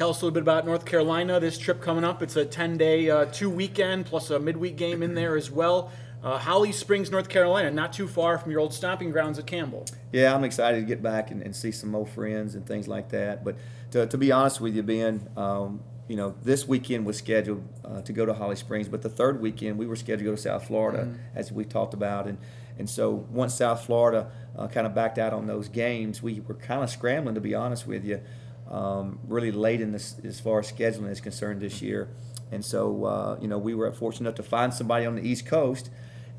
Tell 0.00 0.08
us 0.08 0.22
a 0.22 0.24
little 0.24 0.32
bit 0.32 0.42
about 0.42 0.64
North 0.64 0.86
Carolina. 0.86 1.38
This 1.40 1.58
trip 1.58 1.82
coming 1.82 2.04
up. 2.04 2.22
It's 2.22 2.34
a 2.34 2.46
10 2.46 2.78
day, 2.78 3.10
uh, 3.10 3.26
two 3.26 3.50
weekend 3.50 4.06
plus 4.06 4.30
a 4.30 4.38
midweek 4.38 4.76
game 4.76 5.02
in 5.02 5.14
there 5.14 5.36
as 5.36 5.50
well. 5.50 5.92
Uh, 6.24 6.38
Holly 6.38 6.72
Springs, 6.72 7.10
North 7.10 7.28
Carolina, 7.28 7.70
not 7.70 7.92
too 7.92 8.08
far 8.08 8.38
from 8.38 8.50
your 8.50 8.60
old 8.60 8.72
stomping 8.72 9.10
grounds 9.10 9.38
at 9.38 9.46
Campbell. 9.46 9.84
Yeah, 10.10 10.34
I'm 10.34 10.42
excited 10.42 10.80
to 10.80 10.86
get 10.86 11.02
back 11.02 11.30
and, 11.30 11.42
and 11.42 11.54
see 11.54 11.70
some 11.70 11.94
old 11.94 12.08
friends 12.08 12.54
and 12.54 12.66
things 12.66 12.88
like 12.88 13.10
that. 13.10 13.44
But 13.44 13.56
to, 13.90 14.06
to 14.06 14.16
be 14.16 14.32
honest 14.32 14.58
with 14.58 14.74
you, 14.74 14.82
Ben, 14.82 15.28
um, 15.36 15.82
you 16.08 16.16
know, 16.16 16.34
this 16.44 16.66
weekend 16.66 17.04
was 17.04 17.18
scheduled 17.18 17.62
uh, 17.84 18.00
to 18.00 18.12
go 18.14 18.24
to 18.24 18.32
Holly 18.32 18.56
Springs, 18.56 18.88
but 18.88 19.02
the 19.02 19.10
third 19.10 19.38
weekend 19.38 19.76
we 19.76 19.86
were 19.86 19.96
scheduled 19.96 20.20
to 20.20 20.24
go 20.24 20.30
to 20.30 20.40
South 20.40 20.66
Florida, 20.66 21.12
as 21.34 21.52
we 21.52 21.66
talked 21.66 21.92
about. 21.92 22.26
And, 22.26 22.38
and 22.78 22.88
so 22.88 23.26
once 23.30 23.52
South 23.52 23.84
Florida 23.84 24.30
uh, 24.56 24.66
kind 24.66 24.86
of 24.86 24.94
backed 24.94 25.18
out 25.18 25.34
on 25.34 25.46
those 25.46 25.68
games, 25.68 26.22
we 26.22 26.40
were 26.40 26.54
kind 26.54 26.82
of 26.82 26.88
scrambling, 26.88 27.34
to 27.34 27.40
be 27.42 27.54
honest 27.54 27.86
with 27.86 28.02
you, 28.06 28.22
um, 28.70 29.18
really 29.26 29.50
late 29.50 29.80
in 29.80 29.92
this 29.92 30.16
as 30.24 30.40
far 30.40 30.60
as 30.60 30.70
scheduling 30.70 31.10
is 31.10 31.20
concerned 31.20 31.60
this 31.60 31.82
year. 31.82 32.08
And 32.52 32.64
so, 32.64 33.04
uh, 33.04 33.38
you 33.40 33.48
know, 33.48 33.58
we 33.58 33.74
were 33.74 33.90
fortunate 33.92 34.28
enough 34.28 34.36
to 34.36 34.42
find 34.42 34.72
somebody 34.72 35.06
on 35.06 35.14
the 35.14 35.22
East 35.22 35.46
Coast. 35.46 35.90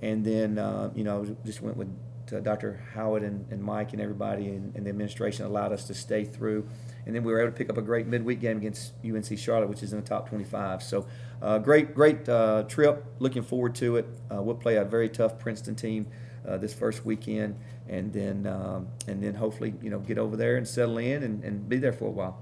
And 0.02 0.26
then, 0.26 0.58
uh, 0.58 0.92
you 0.96 1.04
know, 1.04 1.36
just 1.46 1.62
went 1.62 1.78
with 1.78 1.90
uh, 2.34 2.40
Dr. 2.40 2.84
Howard 2.94 3.24
and, 3.24 3.46
and 3.52 3.62
Mike 3.62 3.94
and 3.94 4.02
everybody 4.02 4.48
and, 4.48 4.76
and 4.76 4.86
the 4.86 4.90
administration 4.90 5.46
allowed 5.46 5.72
us 5.74 5.86
to 5.86 5.94
stay 5.94 6.26
through. 6.26 6.68
And 7.06 7.16
then 7.16 7.24
we 7.24 7.32
were 7.32 7.42
able 7.42 7.52
to 7.52 7.58
pick 7.58 7.70
up 7.70 7.78
a 7.78 7.82
great 7.82 8.08
midweek 8.08 8.40
game 8.40 8.58
against 8.58 8.94
UNC 9.04 9.38
Charlotte, 9.38 9.70
which 9.70 9.84
is 9.84 9.94
in 9.94 10.02
the 10.02 10.08
top 10.08 10.30
25. 10.30 10.84
So, 10.84 11.08
uh, 11.42 11.60
great, 11.60 11.96
great 11.96 12.28
uh, 12.30 12.64
trip. 12.64 13.06
Looking 13.20 13.44
forward 13.44 13.76
to 13.76 13.98
it. 13.98 14.08
Uh, 14.32 14.42
we'll 14.42 14.56
play 14.56 14.76
a 14.76 14.86
very 14.86 15.10
tough 15.10 15.40
Princeton 15.40 15.76
team 15.76 16.08
this 16.44 16.74
first 16.74 17.06
weekend, 17.06 17.56
and 17.92 18.12
then 18.12 18.48
um, 18.48 18.88
and 19.08 19.22
then 19.22 19.36
hopefully 19.36 19.76
you 19.82 19.92
know 19.92 20.00
get 20.00 20.18
over 20.18 20.36
there 20.36 20.56
and 20.56 20.68
settle 20.68 20.98
in 20.98 21.22
and, 21.22 21.44
and 21.44 21.70
be 21.70 21.78
there 21.78 21.94
for 21.94 22.06
a 22.06 22.12
while. 22.12 22.42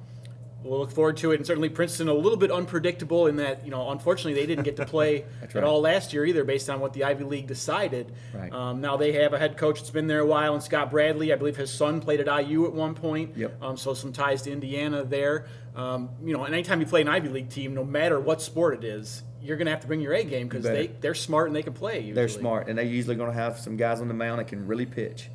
We'll 0.64 0.80
look 0.80 0.92
forward 0.92 1.16
to 1.18 1.32
it. 1.32 1.38
And 1.38 1.48
certainly 1.48 1.70
Princeton 1.70 2.10
a 2.10 2.14
little 2.14 2.38
bit 2.38 2.52
unpredictable 2.52 3.28
in 3.28 3.38
that, 3.38 3.64
you 3.64 3.72
know, 3.72 3.92
unfortunately 3.92 4.34
they 4.34 4.46
didn't 4.46 4.66
get 4.66 4.76
to 4.76 4.86
play 4.98 5.24
That's 5.40 5.56
at 5.56 5.62
right. 5.64 5.68
all 5.68 5.80
last 5.80 6.12
year 6.12 6.26
either 6.26 6.44
based 6.44 6.70
on 6.70 6.82
what 6.82 6.92
the 6.92 7.06
Ivy 7.06 7.24
League 7.24 7.48
decided. 7.48 8.12
Right. 8.34 8.52
Um, 8.52 8.82
now 8.82 8.98
they 8.98 9.14
have 9.14 9.32
a 9.32 9.40
head 9.40 9.56
coach 9.56 9.80
that's 9.80 9.90
been 9.90 10.08
there 10.08 10.20
a 10.20 10.26
while 10.26 10.54
and 10.54 10.62
Scott 10.62 10.92
Bradley. 10.92 11.32
I 11.32 11.38
believe 11.38 11.56
his 11.56 11.72
son 11.72 12.02
played 12.02 12.20
at 12.20 12.46
IU 12.46 12.66
at 12.66 12.74
one 12.74 12.94
point. 12.94 13.38
Yep. 13.38 13.64
Um, 13.64 13.78
so 13.78 13.94
some 13.94 14.12
ties 14.12 14.42
to 14.42 14.52
Indiana 14.52 15.06
there. 15.06 15.48
Um, 15.78 16.10
you 16.22 16.34
know, 16.34 16.44
and 16.44 16.54
anytime 16.54 16.82
you 16.82 16.88
play 16.88 17.02
an 17.02 17.08
Ivy 17.08 17.30
League 17.30 17.50
team, 17.50 17.74
no 17.74 17.86
matter 17.86 18.20
what 18.20 18.42
sport 18.42 18.84
it 18.84 18.84
is, 18.84 19.24
you're 19.42 19.56
going 19.56 19.68
to 19.68 19.72
have 19.72 19.82
to 19.82 19.88
bring 19.88 20.02
your 20.02 20.14
A 20.14 20.24
game 20.26 20.50
because 20.50 20.66
they 20.66 20.88
they're 20.88 21.16
smart 21.16 21.48
and 21.48 21.56
they 21.56 21.64
can 21.64 21.72
play. 21.72 22.00
Usually. 22.00 22.14
They're 22.14 22.28
smart, 22.28 22.68
and 22.68 22.78
they're 22.78 22.86
usually 22.86 23.16
going 23.16 23.30
to 23.30 23.38
have 23.38 23.58
some 23.60 23.78
guys 23.78 24.02
on 24.02 24.10
the 24.10 24.14
mound 24.14 24.40
that 24.40 24.48
can 24.48 24.68
really 24.68 24.86
pitch. 24.86 25.30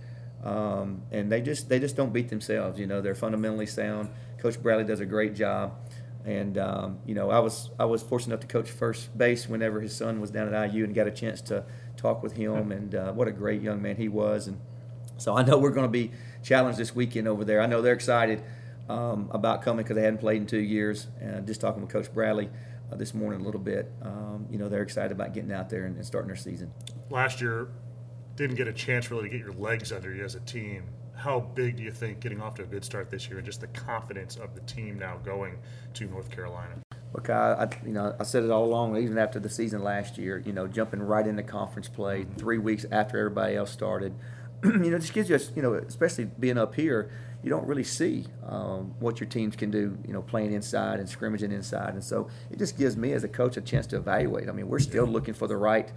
Um, 0.44 1.02
and 1.10 1.32
they 1.32 1.40
just 1.40 1.68
they 1.68 1.80
just 1.80 1.96
don't 1.96 2.12
beat 2.12 2.28
themselves. 2.28 2.78
You 2.78 2.86
know, 2.86 3.00
they're 3.00 3.14
fundamentally 3.14 3.66
sound. 3.66 4.10
Coach 4.38 4.62
Bradley 4.62 4.84
does 4.84 5.00
a 5.00 5.06
great 5.06 5.34
job. 5.34 5.72
And 6.24 6.56
um, 6.56 6.98
you 7.06 7.14
know, 7.14 7.30
I 7.30 7.38
was 7.38 7.70
I 7.78 7.86
was 7.86 8.02
fortunate 8.02 8.34
enough 8.34 8.40
to 8.40 8.46
coach 8.46 8.70
first 8.70 9.16
base 9.16 9.48
whenever 9.48 9.80
his 9.80 9.94
son 9.94 10.20
was 10.20 10.30
down 10.30 10.52
at 10.52 10.72
IU, 10.72 10.84
and 10.84 10.94
got 10.94 11.06
a 11.06 11.10
chance 11.10 11.40
to 11.42 11.64
talk 11.96 12.22
with 12.22 12.34
him. 12.34 12.72
And 12.72 12.94
uh, 12.94 13.12
what 13.12 13.28
a 13.28 13.32
great 13.32 13.62
young 13.62 13.82
man 13.82 13.96
he 13.96 14.08
was. 14.08 14.46
And 14.46 14.60
so 15.16 15.36
I 15.36 15.42
know 15.42 15.58
we're 15.58 15.70
going 15.70 15.86
to 15.86 15.92
be 15.92 16.12
challenged 16.42 16.78
this 16.78 16.94
weekend 16.94 17.28
over 17.28 17.44
there. 17.44 17.60
I 17.60 17.66
know 17.66 17.82
they're 17.82 17.94
excited 17.94 18.42
um, 18.88 19.28
about 19.32 19.62
coming 19.62 19.82
because 19.82 19.96
they 19.96 20.02
hadn't 20.02 20.20
played 20.20 20.42
in 20.42 20.46
two 20.46 20.60
years. 20.60 21.08
And 21.20 21.46
just 21.46 21.60
talking 21.60 21.82
with 21.82 21.90
Coach 21.90 22.12
Bradley 22.12 22.50
uh, 22.90 22.96
this 22.96 23.14
morning 23.14 23.40
a 23.40 23.44
little 23.44 23.60
bit, 23.60 23.90
um, 24.02 24.46
you 24.50 24.58
know, 24.58 24.68
they're 24.68 24.82
excited 24.82 25.12
about 25.12 25.34
getting 25.34 25.52
out 25.52 25.68
there 25.68 25.84
and, 25.84 25.96
and 25.96 26.04
starting 26.04 26.28
their 26.28 26.36
season. 26.36 26.72
Last 27.10 27.40
year, 27.40 27.68
didn't 28.36 28.56
get 28.56 28.68
a 28.68 28.72
chance 28.72 29.10
really 29.10 29.24
to 29.24 29.28
get 29.28 29.40
your 29.40 29.54
legs 29.54 29.92
under 29.92 30.14
you 30.14 30.24
as 30.24 30.34
a 30.34 30.40
team. 30.40 30.84
How 31.16 31.40
big 31.40 31.76
do 31.76 31.82
you 31.82 31.92
think 31.92 32.20
getting 32.20 32.40
off 32.40 32.56
to 32.56 32.64
a 32.64 32.66
good 32.66 32.84
start 32.84 33.10
this 33.10 33.28
year 33.28 33.38
and 33.38 33.46
just 33.46 33.60
the 33.60 33.68
confidence 33.68 34.36
of 34.36 34.54
the 34.54 34.60
team 34.62 34.98
now 34.98 35.18
going 35.24 35.58
to 35.94 36.06
North 36.06 36.30
Carolina? 36.30 36.74
Look, 37.12 37.30
I, 37.30 37.52
I, 37.52 37.86
you 37.86 37.92
know, 37.92 38.16
I 38.18 38.24
said 38.24 38.42
it 38.42 38.50
all 38.50 38.64
along, 38.64 38.96
even 38.96 39.16
after 39.18 39.38
the 39.38 39.48
season 39.48 39.84
last 39.84 40.18
year, 40.18 40.42
you 40.44 40.52
know, 40.52 40.66
jumping 40.66 41.00
right 41.00 41.24
into 41.24 41.44
conference 41.44 41.88
play 41.88 42.26
three 42.36 42.58
weeks 42.58 42.84
after 42.90 43.18
everybody 43.18 43.54
else 43.54 43.70
started. 43.70 44.14
you 44.64 44.90
know, 44.90 44.96
it 44.96 45.00
just 45.00 45.14
gives 45.14 45.30
you, 45.30 45.36
a, 45.36 45.40
you 45.54 45.62
know, 45.62 45.74
especially 45.74 46.24
being 46.24 46.58
up 46.58 46.74
here, 46.74 47.12
you 47.44 47.50
don't 47.50 47.66
really 47.68 47.84
see 47.84 48.24
um, 48.48 48.94
what 48.98 49.20
your 49.20 49.28
teams 49.28 49.54
can 49.54 49.70
do, 49.70 49.96
you 50.04 50.12
know, 50.12 50.22
playing 50.22 50.52
inside 50.52 50.98
and 50.98 51.08
scrimmaging 51.08 51.52
inside. 51.52 51.94
And 51.94 52.02
so 52.02 52.28
it 52.50 52.58
just 52.58 52.76
gives 52.76 52.96
me 52.96 53.12
as 53.12 53.22
a 53.22 53.28
coach 53.28 53.56
a 53.56 53.60
chance 53.60 53.86
to 53.88 53.96
evaluate. 53.96 54.48
I 54.48 54.52
mean, 54.52 54.66
we're 54.66 54.80
still 54.80 55.06
looking 55.06 55.34
for 55.34 55.46
the 55.46 55.56
right, 55.56 55.92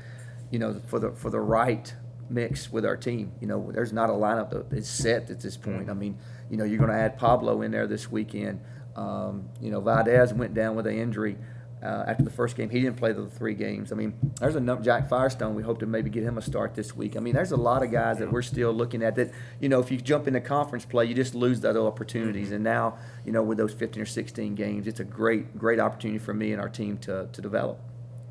you 0.51 0.60
know, 0.60 0.79
for 0.88 1.00
the 1.00 1.12
for 1.12 1.32
the 1.32 1.39
right 1.39 1.91
mix 2.29 2.72
with 2.72 2.86
our 2.86 2.98
team. 2.98 3.31
You 3.41 3.48
know, 3.48 3.72
there's 3.72 3.93
not 3.93 4.10
a 4.10 4.13
lineup 4.13 4.50
that 4.50 4.75
is 4.75 4.88
set 4.88 5.29
at 5.29 5.39
this 5.39 5.57
point. 5.57 5.89
I 5.89 5.93
mean, 5.93 6.17
you 6.50 6.57
know, 6.57 6.63
you're 6.63 6.77
going 6.77 6.91
to 6.91 6.96
add 6.96 7.17
Pablo 7.17 7.62
in 7.62 7.72
there 7.72 7.88
this 7.88 8.12
weekend. 8.12 8.62
Um, 8.96 9.50
you 9.62 9.72
know, 9.72 9.79
Valdez 9.79 10.34
went 10.34 10.53
down 10.53 10.75
with 10.75 10.88
an 10.88 10.98
injury 10.98 11.38
uh, 11.84 12.05
after 12.07 12.24
the 12.24 12.29
first 12.29 12.55
game. 12.55 12.69
He 12.69 12.81
didn't 12.81 12.98
play 12.98 13.13
the 13.13 13.27
three 13.27 13.53
games. 13.53 13.91
I 13.91 13.96
mean, 13.96 14.13
there's 14.39 14.55
a 14.55 14.60
num- 14.60 14.84
Jack 14.84 15.07
Firestone. 15.07 15.53
We 15.55 15.63
hope 15.63 15.79
to 15.79 15.86
maybe 15.86 16.10
get 16.10 16.24
him 16.24 16.38
a 16.38 16.41
start 16.41 16.74
this 16.74 16.96
week. 16.96 17.15
I 17.15 17.19
mean, 17.19 17.34
there's 17.36 17.51
a 17.51 17.57
lot 17.57 17.84
of 17.84 17.91
guys 17.91 18.17
that 18.19 18.31
we're 18.31 18.41
still 18.41 18.74
looking 18.74 19.03
at 19.03 19.15
that, 19.15 19.31
you 19.60 19.69
know, 19.69 19.79
if 19.79 19.91
you 19.91 19.98
jump 19.98 20.27
into 20.27 20.41
conference 20.41 20.86
play, 20.86 21.05
you 21.05 21.13
just 21.13 21.36
lose 21.36 21.60
those 21.62 21.77
opportunities. 21.77 22.51
And 22.51 22.63
now, 22.63 22.98
you 23.25 23.31
know, 23.31 23.43
with 23.43 23.57
those 23.57 23.74
15 23.74 24.01
or 24.01 24.05
16 24.05 24.55
games, 24.55 24.88
it's 24.88 25.00
a 25.00 25.03
great, 25.03 25.57
great 25.57 25.79
opportunity 25.79 26.19
for 26.19 26.34
me 26.34 26.51
and 26.51 26.60
our 26.60 26.69
team 26.69 26.98
to, 27.00 27.29
to 27.31 27.41
develop. 27.41 27.79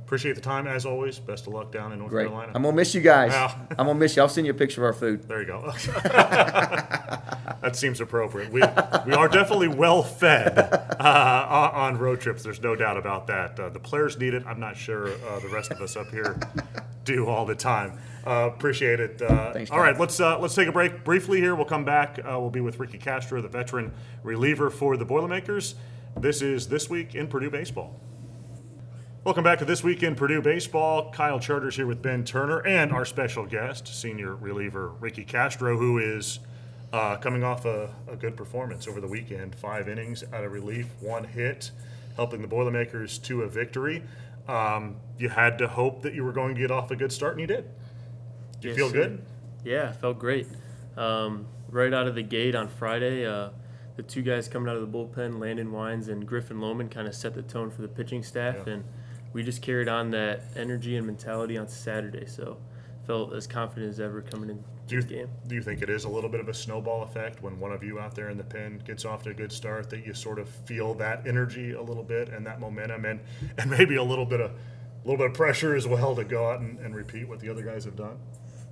Appreciate 0.06 0.36
the 0.36 0.40
time 0.40 0.68
as 0.68 0.86
always. 0.86 1.18
Best 1.18 1.48
of 1.48 1.52
luck 1.52 1.72
down 1.72 1.92
in 1.92 1.98
North 1.98 2.12
Great. 2.12 2.28
Carolina. 2.28 2.52
I'm 2.54 2.62
gonna 2.62 2.76
miss 2.76 2.94
you 2.94 3.00
guys. 3.00 3.32
Yeah. 3.32 3.52
I'm 3.70 3.86
gonna 3.86 3.96
miss 3.96 4.14
you. 4.14 4.22
I'll 4.22 4.28
send 4.28 4.46
you 4.46 4.52
a 4.52 4.54
picture 4.54 4.80
of 4.80 4.84
our 4.84 4.92
food. 4.92 5.26
There 5.26 5.40
you 5.40 5.48
go. 5.48 5.62
that 6.04 7.72
seems 7.74 8.00
appropriate. 8.00 8.52
We, 8.52 8.60
we 9.04 9.14
are 9.14 9.26
definitely 9.26 9.66
well 9.66 10.04
fed 10.04 10.56
uh, 10.56 11.70
on 11.74 11.98
road 11.98 12.20
trips. 12.20 12.44
There's 12.44 12.62
no 12.62 12.76
doubt 12.76 12.96
about 12.96 13.26
that. 13.26 13.58
Uh, 13.58 13.68
the 13.68 13.80
players 13.80 14.16
need 14.16 14.32
it. 14.32 14.44
I'm 14.46 14.60
not 14.60 14.76
sure 14.76 15.08
uh, 15.08 15.40
the 15.40 15.48
rest 15.48 15.72
of 15.72 15.80
us 15.80 15.96
up 15.96 16.06
here 16.12 16.38
do 17.04 17.26
all 17.26 17.44
the 17.44 17.56
time. 17.56 17.98
Uh, 18.24 18.48
appreciate 18.54 19.00
it. 19.00 19.20
Uh, 19.20 19.52
Thanks, 19.54 19.72
all 19.72 19.80
right, 19.80 19.98
let's 19.98 20.20
uh, 20.20 20.38
let's 20.38 20.54
take 20.54 20.68
a 20.68 20.72
break 20.72 21.02
briefly 21.02 21.40
here. 21.40 21.56
We'll 21.56 21.64
come 21.64 21.84
back. 21.84 22.20
Uh, 22.20 22.38
we'll 22.38 22.50
be 22.50 22.60
with 22.60 22.78
Ricky 22.78 22.98
Castro, 22.98 23.42
the 23.42 23.48
veteran 23.48 23.92
reliever 24.22 24.70
for 24.70 24.96
the 24.96 25.04
Boilermakers. 25.04 25.74
This 26.16 26.42
is 26.42 26.68
this 26.68 26.88
week 26.88 27.16
in 27.16 27.26
Purdue 27.26 27.50
baseball. 27.50 28.00
Welcome 29.26 29.42
back 29.42 29.58
to 29.58 29.64
This 29.64 29.82
Week 29.82 30.04
in 30.04 30.14
Purdue 30.14 30.40
Baseball. 30.40 31.10
Kyle 31.10 31.40
Charters 31.40 31.74
here 31.74 31.86
with 31.88 32.00
Ben 32.00 32.22
Turner 32.22 32.64
and 32.64 32.92
our 32.92 33.04
special 33.04 33.44
guest, 33.44 33.88
senior 33.88 34.36
reliever 34.36 34.90
Ricky 35.00 35.24
Castro, 35.24 35.76
who 35.76 35.98
is 35.98 36.38
uh, 36.92 37.16
coming 37.16 37.42
off 37.42 37.64
a, 37.64 37.90
a 38.06 38.14
good 38.14 38.36
performance 38.36 38.86
over 38.86 39.00
the 39.00 39.08
weekend. 39.08 39.56
Five 39.56 39.88
innings 39.88 40.22
out 40.32 40.44
of 40.44 40.52
relief, 40.52 40.86
one 41.00 41.24
hit, 41.24 41.72
helping 42.14 42.40
the 42.40 42.46
Boilermakers 42.46 43.18
to 43.18 43.42
a 43.42 43.48
victory. 43.48 44.04
Um, 44.46 44.94
you 45.18 45.28
had 45.28 45.58
to 45.58 45.66
hope 45.66 46.02
that 46.02 46.14
you 46.14 46.22
were 46.22 46.32
going 46.32 46.54
to 46.54 46.60
get 46.60 46.70
off 46.70 46.92
a 46.92 46.96
good 46.96 47.10
start, 47.10 47.32
and 47.32 47.40
you 47.40 47.48
did. 47.48 47.64
Do 48.60 48.68
you 48.68 48.74
Yes, 48.74 48.76
feel 48.76 48.92
good? 48.92 49.22
Yeah, 49.64 49.90
felt 49.90 50.20
great. 50.20 50.46
Um, 50.96 51.46
right 51.68 51.92
out 51.92 52.06
of 52.06 52.14
the 52.14 52.22
gate 52.22 52.54
on 52.54 52.68
Friday, 52.68 53.26
uh, 53.26 53.48
the 53.96 54.04
two 54.04 54.22
guys 54.22 54.46
coming 54.46 54.68
out 54.68 54.76
of 54.76 54.82
the 54.88 54.96
bullpen, 54.98 55.40
Landon 55.40 55.72
Weins 55.72 56.06
and 56.06 56.24
Griffin 56.24 56.58
Lohman, 56.58 56.88
kind 56.88 57.08
of 57.08 57.14
set 57.16 57.34
the 57.34 57.42
tone 57.42 57.72
for 57.72 57.82
the 57.82 57.88
pitching 57.88 58.22
staff, 58.22 58.58
Yeah. 58.68 58.74
and 58.74 58.84
we 59.36 59.42
just 59.42 59.60
carried 59.60 59.86
on 59.86 60.10
that 60.12 60.40
energy 60.56 60.96
and 60.96 61.06
mentality 61.06 61.58
on 61.58 61.68
Saturday. 61.68 62.24
So 62.24 62.56
felt 63.06 63.34
as 63.34 63.46
confident 63.46 63.90
as 63.90 64.00
ever 64.00 64.22
coming 64.22 64.48
in. 64.48 64.64
Do 64.86 64.96
you, 64.96 65.02
game. 65.02 65.28
do 65.46 65.54
you 65.54 65.62
think 65.62 65.82
it 65.82 65.90
is 65.90 66.04
a 66.04 66.08
little 66.08 66.30
bit 66.30 66.40
of 66.40 66.48
a 66.48 66.54
snowball 66.54 67.02
effect 67.02 67.42
when 67.42 67.60
one 67.60 67.70
of 67.70 67.82
you 67.82 67.98
out 67.98 68.14
there 68.14 68.30
in 68.30 68.38
the 68.38 68.44
pen 68.44 68.80
gets 68.84 69.04
off 69.04 69.22
to 69.24 69.30
a 69.30 69.34
good 69.34 69.52
start 69.52 69.90
that 69.90 70.06
you 70.06 70.14
sort 70.14 70.38
of 70.38 70.48
feel 70.48 70.94
that 70.94 71.26
energy 71.26 71.72
a 71.72 71.82
little 71.82 72.02
bit 72.02 72.30
and 72.30 72.46
that 72.46 72.60
momentum 72.60 73.04
and, 73.04 73.20
and 73.58 73.70
maybe 73.70 73.96
a 73.96 74.02
little 74.02 74.24
bit 74.24 74.40
of 74.40 74.52
a 74.52 75.08
little 75.08 75.18
bit 75.18 75.26
of 75.30 75.34
pressure 75.36 75.76
as 75.76 75.86
well 75.86 76.16
to 76.16 76.24
go 76.24 76.50
out 76.50 76.60
and, 76.60 76.78
and 76.78 76.96
repeat 76.96 77.28
what 77.28 77.40
the 77.40 77.50
other 77.50 77.62
guys 77.62 77.84
have 77.84 77.94
done? 77.94 78.16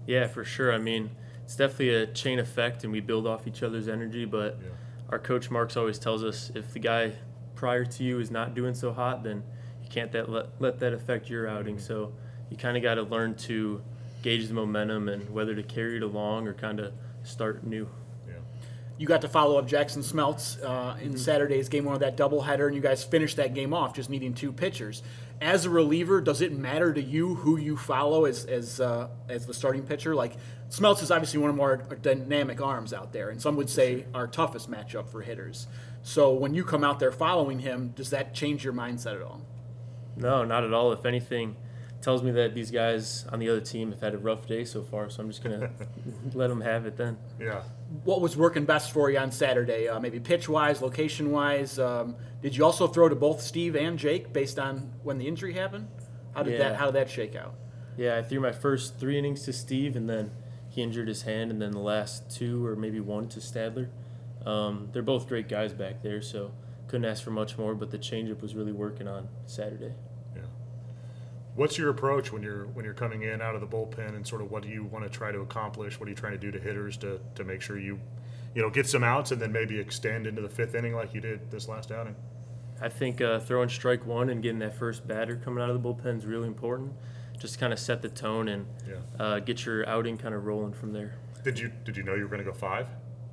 Yeah, 0.06 0.26
for 0.28 0.44
sure. 0.44 0.72
I 0.72 0.78
mean, 0.78 1.10
it's 1.44 1.56
definitely 1.56 1.90
a 1.90 2.06
chain 2.06 2.38
effect, 2.38 2.82
and 2.84 2.92
we 2.92 3.00
build 3.00 3.26
off 3.26 3.46
each 3.46 3.62
other's 3.62 3.86
energy. 3.86 4.24
But 4.24 4.58
Yeah. 4.60 4.70
our 5.10 5.18
coach 5.18 5.50
Marks 5.50 5.76
always 5.76 5.98
tells 5.98 6.24
us 6.24 6.50
if 6.54 6.72
the 6.72 6.80
guy 6.80 7.12
prior 7.54 7.84
to 7.84 8.02
you 8.02 8.18
is 8.18 8.30
not 8.30 8.54
doing 8.54 8.74
so 8.74 8.92
hot, 8.92 9.22
then 9.22 9.44
you 9.84 9.90
can't 9.90 10.10
that 10.12 10.28
let, 10.28 10.46
let 10.60 10.80
that 10.80 10.92
affect 10.92 11.28
your 11.30 11.46
outing. 11.46 11.78
So 11.78 12.12
you 12.50 12.56
kind 12.56 12.76
of 12.76 12.82
got 12.82 12.94
to 12.94 13.02
learn 13.02 13.34
to 13.36 13.82
gauge 14.22 14.48
the 14.48 14.54
momentum 14.54 15.08
and 15.08 15.28
whether 15.30 15.54
to 15.54 15.62
carry 15.62 15.96
it 15.98 16.02
along 16.02 16.48
or 16.48 16.54
kind 16.54 16.80
of 16.80 16.92
start 17.22 17.64
new. 17.64 17.88
Yeah. 18.26 18.34
You 18.98 19.06
got 19.06 19.20
to 19.20 19.28
follow 19.28 19.58
up 19.58 19.66
Jackson 19.68 20.02
Smeltz 20.02 20.62
uh, 20.64 20.94
Mm-hmm. 20.94 21.04
in 21.06 21.18
Saturday's 21.18 21.68
game 21.68 21.84
one 21.84 21.94
of 21.94 22.00
that 22.00 22.16
doubleheader, 22.16 22.66
and 22.66 22.74
you 22.74 22.80
guys 22.80 23.04
finished 23.04 23.36
that 23.36 23.52
game 23.54 23.74
off 23.74 23.94
just 23.94 24.08
needing 24.10 24.32
two 24.34 24.52
pitchers. 24.52 25.02
As 25.40 25.64
a 25.66 25.70
reliever, 25.70 26.20
does 26.20 26.40
it 26.40 26.52
matter 26.52 26.92
to 26.94 27.02
you 27.02 27.34
who 27.34 27.58
you 27.58 27.76
follow 27.76 28.24
as 28.24 28.44
as 28.46 28.80
uh, 28.80 29.08
as 29.28 29.46
the 29.46 29.52
starting 29.52 29.82
pitcher? 29.82 30.14
Like 30.14 30.34
Smeltz 30.70 31.02
is 31.02 31.10
obviously 31.10 31.40
one 31.40 31.50
of 31.50 31.60
our 31.60 31.76
more 31.76 31.96
dynamic 32.00 32.62
arms 32.62 32.92
out 32.92 33.12
there, 33.12 33.30
and 33.30 33.42
some 33.42 33.56
would 33.56 33.68
say 33.68 34.06
our 34.14 34.26
toughest 34.28 34.70
matchup 34.70 35.08
for 35.08 35.22
hitters. 35.22 35.66
So 36.02 36.32
when 36.32 36.54
you 36.54 36.64
come 36.64 36.84
out 36.84 36.98
there 37.00 37.10
following 37.12 37.58
him, 37.58 37.92
does 37.96 38.10
that 38.10 38.32
change 38.34 38.62
your 38.64 38.72
mindset 38.74 39.16
at 39.16 39.22
all? 39.22 39.40
No, 40.16 40.44
not 40.44 40.64
at 40.64 40.72
all. 40.72 40.92
If 40.92 41.04
anything, 41.04 41.56
tells 42.04 42.22
me 42.22 42.30
that 42.32 42.54
these 42.54 42.70
guys 42.70 43.24
on 43.32 43.38
the 43.38 43.48
other 43.48 43.62
team 43.62 43.90
have 43.90 44.00
had 44.00 44.14
a 44.14 44.18
rough 44.18 44.46
day 44.46 44.64
so 44.64 44.82
far. 44.82 45.08
So 45.08 45.22
I'm 45.22 45.30
just 45.30 45.42
gonna 45.42 45.70
let 46.34 46.48
them 46.48 46.60
have 46.60 46.84
it 46.84 46.96
then. 46.96 47.16
Yeah. 47.40 47.62
What 48.04 48.20
was 48.20 48.36
working 48.36 48.66
best 48.66 48.92
for 48.92 49.10
you 49.10 49.18
on 49.18 49.32
Saturday? 49.32 49.88
Uh, 49.88 49.98
maybe 49.98 50.20
pitch 50.20 50.48
wise, 50.48 50.82
location 50.82 51.30
wise. 51.30 51.78
Um, 51.78 52.16
did 52.42 52.54
you 52.56 52.64
also 52.64 52.86
throw 52.86 53.08
to 53.08 53.16
both 53.16 53.40
Steve 53.40 53.74
and 53.74 53.98
Jake 53.98 54.32
based 54.32 54.58
on 54.58 54.92
when 55.02 55.16
the 55.16 55.26
injury 55.26 55.54
happened? 55.54 55.88
How 56.34 56.42
did 56.42 56.60
that 56.60 56.72
Yeah. 56.72 56.76
How 56.76 56.86
did 56.86 56.94
that 56.96 57.10
shake 57.10 57.34
out? 57.34 57.54
Yeah, 57.96 58.18
I 58.18 58.22
threw 58.22 58.40
my 58.40 58.52
first 58.52 58.98
three 58.98 59.18
innings 59.18 59.42
to 59.44 59.52
Steve, 59.52 59.96
and 59.96 60.08
then 60.10 60.32
he 60.68 60.82
injured 60.82 61.08
his 61.08 61.22
hand, 61.22 61.50
and 61.50 61.62
then 61.62 61.70
the 61.70 61.78
last 61.78 62.28
two 62.28 62.66
or 62.66 62.76
maybe 62.76 63.00
one 63.00 63.28
to 63.28 63.40
Stadler. 63.40 63.88
Um, 64.44 64.90
they're 64.92 65.02
both 65.02 65.26
great 65.28 65.48
guys 65.48 65.72
back 65.72 66.02
there, 66.02 66.20
so 66.20 66.50
couldn't 66.94 67.10
ask 67.10 67.24
for 67.24 67.32
much 67.32 67.58
more. 67.58 67.74
But 67.74 67.90
the 67.90 67.98
changeup 67.98 68.40
was 68.40 68.54
really 68.54 68.70
working 68.70 69.08
on 69.08 69.26
Saturday. 69.46 69.94
Yeah. 70.36 70.42
What's 71.56 71.76
your 71.76 71.90
approach 71.90 72.32
when 72.32 72.40
you're 72.42 72.66
when 72.68 72.84
you're 72.84 72.94
coming 72.94 73.22
in 73.22 73.42
out 73.42 73.56
of 73.56 73.60
the 73.60 73.66
bullpen 73.66 74.14
and 74.14 74.24
sort 74.24 74.42
of 74.42 74.50
what 74.52 74.62
do 74.62 74.68
you 74.68 74.84
want 74.84 75.04
to 75.04 75.10
try 75.10 75.32
to 75.32 75.40
accomplish? 75.40 75.98
What 75.98 76.06
are 76.06 76.10
you 76.10 76.16
trying 76.16 76.32
to 76.34 76.38
do 76.38 76.52
to 76.52 76.58
hitters 76.60 76.96
to, 76.98 77.18
to 77.34 77.42
make 77.42 77.60
sure 77.60 77.78
you 77.80 77.98
you 78.54 78.62
know 78.62 78.70
get 78.70 78.86
some 78.86 79.02
outs 79.02 79.32
and 79.32 79.42
then 79.42 79.50
maybe 79.50 79.78
extend 79.80 80.28
into 80.28 80.40
the 80.40 80.48
fifth 80.48 80.76
inning 80.76 80.94
like 80.94 81.12
you 81.14 81.20
did 81.20 81.50
this 81.50 81.66
last 81.68 81.90
outing? 81.90 82.14
I 82.80 82.88
think 82.88 83.20
uh, 83.20 83.40
throwing 83.40 83.68
strike 83.68 84.06
one 84.06 84.28
and 84.30 84.40
getting 84.40 84.60
that 84.60 84.76
first 84.76 85.04
batter 85.06 85.34
coming 85.36 85.62
out 85.64 85.70
of 85.70 85.82
the 85.82 85.88
bullpen 85.88 86.18
is 86.18 86.26
really 86.26 86.46
important. 86.46 86.92
Just 87.38 87.58
kind 87.58 87.72
of 87.72 87.80
set 87.80 88.02
the 88.02 88.08
tone 88.08 88.46
and 88.48 88.66
Yeah. 88.88 88.94
uh, 89.24 89.38
get 89.40 89.66
your 89.66 89.88
outing 89.88 90.16
kind 90.16 90.34
of 90.34 90.44
rolling 90.46 90.72
from 90.72 90.92
there. 90.92 91.16
Did 91.42 91.58
you 91.58 91.72
did 91.84 91.96
you 91.96 92.04
know 92.04 92.14
you 92.14 92.22
were 92.22 92.28
going 92.28 92.44
to 92.44 92.48
go 92.48 92.52
five? 92.56 92.86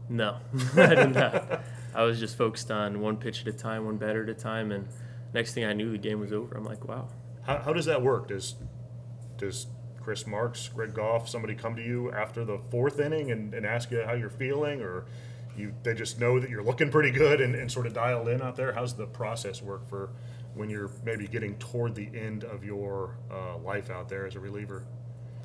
No, 0.10 0.38
I 0.76 0.96
did 0.96 1.14
not. 1.14 1.62
I 1.94 2.04
was 2.04 2.20
just 2.20 2.38
focused 2.38 2.72
on 2.72 3.02
one 3.02 3.18
pitch 3.18 3.42
at 3.42 3.48
a 3.48 3.58
time, 3.58 3.86
one 3.86 3.98
batter 3.98 4.24
at 4.24 4.30
a 4.30 4.34
time, 4.34 4.72
and 4.72 4.88
next 5.34 5.54
thing 5.54 5.66
I 5.66 5.74
knew, 5.74 5.92
the 5.92 5.98
game 5.98 6.20
was 6.20 6.32
over. 6.32 6.56
I'm 6.56 6.64
like, 6.64 6.88
wow. 6.88 7.08
How, 7.44 7.58
how 7.60 7.74
does 7.74 7.86
that 7.86 8.02
work? 8.02 8.28
Does 8.28 8.56
does 9.38 9.68
Chris 10.02 10.28
Marks, 10.28 10.68
Greg 10.68 10.94
Goff, 10.94 11.28
somebody 11.28 11.56
come 11.56 11.76
to 11.76 11.84
you 11.84 12.12
after 12.12 12.46
the 12.46 12.60
fourth 12.70 13.00
inning 13.00 13.32
and, 13.32 13.54
and 13.54 13.66
ask 13.66 13.92
you 13.92 14.04
how 14.06 14.14
you're 14.14 14.30
feeling, 14.30 14.82
or 14.82 15.06
you 15.58 15.74
they 15.84 15.94
just 15.94 16.20
know 16.20 16.40
that 16.40 16.50
you're 16.50 16.64
looking 16.64 16.90
pretty 16.90 17.12
good 17.12 17.42
and, 17.42 17.56
and 17.56 17.72
sort 17.72 17.88
of 17.88 17.94
dialed 17.94 18.28
in 18.28 18.42
out 18.42 18.56
there? 18.56 18.74
How's 18.74 18.96
the 18.96 19.08
process 19.08 19.62
work 19.62 19.88
for 19.88 20.12
when 20.54 20.70
you're 20.70 20.92
maybe 21.06 21.28
getting 21.28 21.56
toward 21.56 21.96
the 21.96 22.10
end 22.14 22.44
of 22.44 22.64
your 22.64 23.18
uh, 23.32 23.58
life 23.58 23.90
out 23.90 24.10
there 24.10 24.26
as 24.26 24.36
a 24.36 24.40
reliever? 24.40 24.86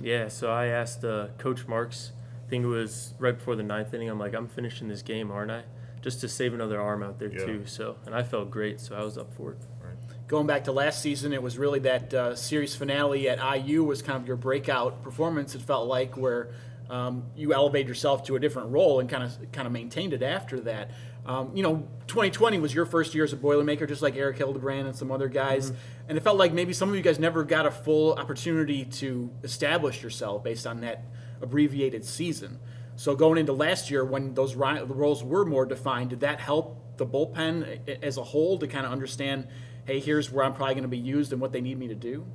Yeah, 0.00 0.29
so 0.29 0.50
I 0.50 0.67
asked 0.67 1.05
uh, 1.05 1.29
Coach 1.38 1.67
Marks, 1.67 2.12
I 2.45 2.50
think 2.50 2.65
it 2.65 2.69
was 2.69 3.15
right 3.19 3.37
before 3.37 3.57
the 3.57 3.62
ninth 3.62 3.95
inning, 3.95 4.11
I'm 4.11 4.19
like, 4.19 4.35
I'm 4.35 4.49
finishing 4.49 4.88
this 4.88 5.03
game, 5.03 5.31
aren't 5.31 5.50
I? 5.50 5.62
Just 6.07 6.21
to 6.21 6.29
save 6.29 6.55
another 6.55 6.81
arm 6.81 7.03
out 7.03 7.19
there, 7.19 7.33
Yeah. 7.33 7.45
too. 7.45 7.63
So, 7.67 7.97
and 8.07 8.15
I 8.15 8.23
felt 8.23 8.49
great, 8.49 8.79
so 8.81 8.95
I 8.95 9.03
was 9.03 9.19
up 9.19 9.35
for 9.35 9.51
it. 9.51 9.59
Right. 9.83 9.97
Going 10.29 10.47
back 10.47 10.63
to 10.65 10.73
last 10.73 11.03
season, 11.03 11.33
it 11.33 11.43
was 11.43 11.59
really 11.59 11.81
that 11.81 12.15
uh, 12.15 12.37
series 12.37 12.77
finale 12.77 13.29
at 13.29 13.41
IU 13.41 13.83
was 13.83 14.03
kind 14.03 14.17
of 14.23 14.25
your 14.29 14.37
breakout 14.37 15.03
performance. 15.03 15.57
It 15.57 15.63
felt 15.63 15.89
like 15.89 16.17
where 16.17 16.51
um, 16.89 17.25
you 17.35 17.53
elevated 17.53 17.89
yourself 17.89 18.23
to 18.27 18.37
a 18.37 18.39
different 18.39 18.71
role 18.71 19.01
and 19.01 19.11
kind 19.11 19.25
of 19.25 19.33
kind 19.51 19.67
of 19.67 19.73
maintained 19.73 20.13
it 20.13 20.23
after 20.23 20.61
that. 20.61 20.93
Um, 21.27 21.51
you 21.57 21.65
know, 21.65 21.89
2020 22.07 22.61
was 22.61 22.73
your 22.73 22.87
first 22.87 23.13
year 23.13 23.25
as 23.25 23.33
a 23.33 23.37
Boilermaker, 23.37 23.89
just 23.89 24.01
like 24.01 24.15
Eric 24.15 24.37
Hildebrand 24.39 24.87
and 24.87 24.95
some 24.95 25.11
other 25.11 25.27
guys. 25.29 25.73
And 26.09 26.17
it 26.17 26.21
felt 26.21 26.39
like 26.39 26.53
maybe 26.53 26.73
some 26.73 26.89
of 26.89 26.95
you 26.95 27.03
guys 27.03 27.19
never 27.19 27.43
got 27.43 27.67
a 27.67 27.71
full 27.73 28.13
opportunity 28.13 28.85
to 28.85 29.29
establish 29.43 30.05
yourself 30.05 30.45
based 30.45 30.69
on 30.69 30.83
that 30.83 31.03
abbreviated 31.43 32.05
season. 32.05 32.61
So 32.97 33.15
going 33.15 33.38
into 33.38 33.53
last 33.53 33.91
year, 33.91 34.05
when 34.05 34.35
those 34.35 34.55
roles 34.55 35.23
were 35.23 35.45
more 35.45 35.67
defined, 35.67 36.11
did 36.11 36.21
that 36.21 36.41
help 36.41 36.97
the 36.97 37.07
bullpen 37.07 38.03
as 38.03 38.17
a 38.17 38.25
whole 38.25 38.59
to 38.59 38.67
kind 38.67 38.87
of 38.87 38.93
understand, 38.93 39.47
hey, 39.85 40.00
here's 40.00 40.33
where 40.33 40.45
I'm 40.45 40.55
probably 40.55 40.75
going 40.75 40.83
to 40.83 40.88
be 40.88 40.99
used 40.99 41.33
and 41.33 41.41
what 41.41 41.53
they 41.53 41.61
need 41.61 41.79
me 41.79 41.88
to 41.88 41.95
do? 41.95 42.26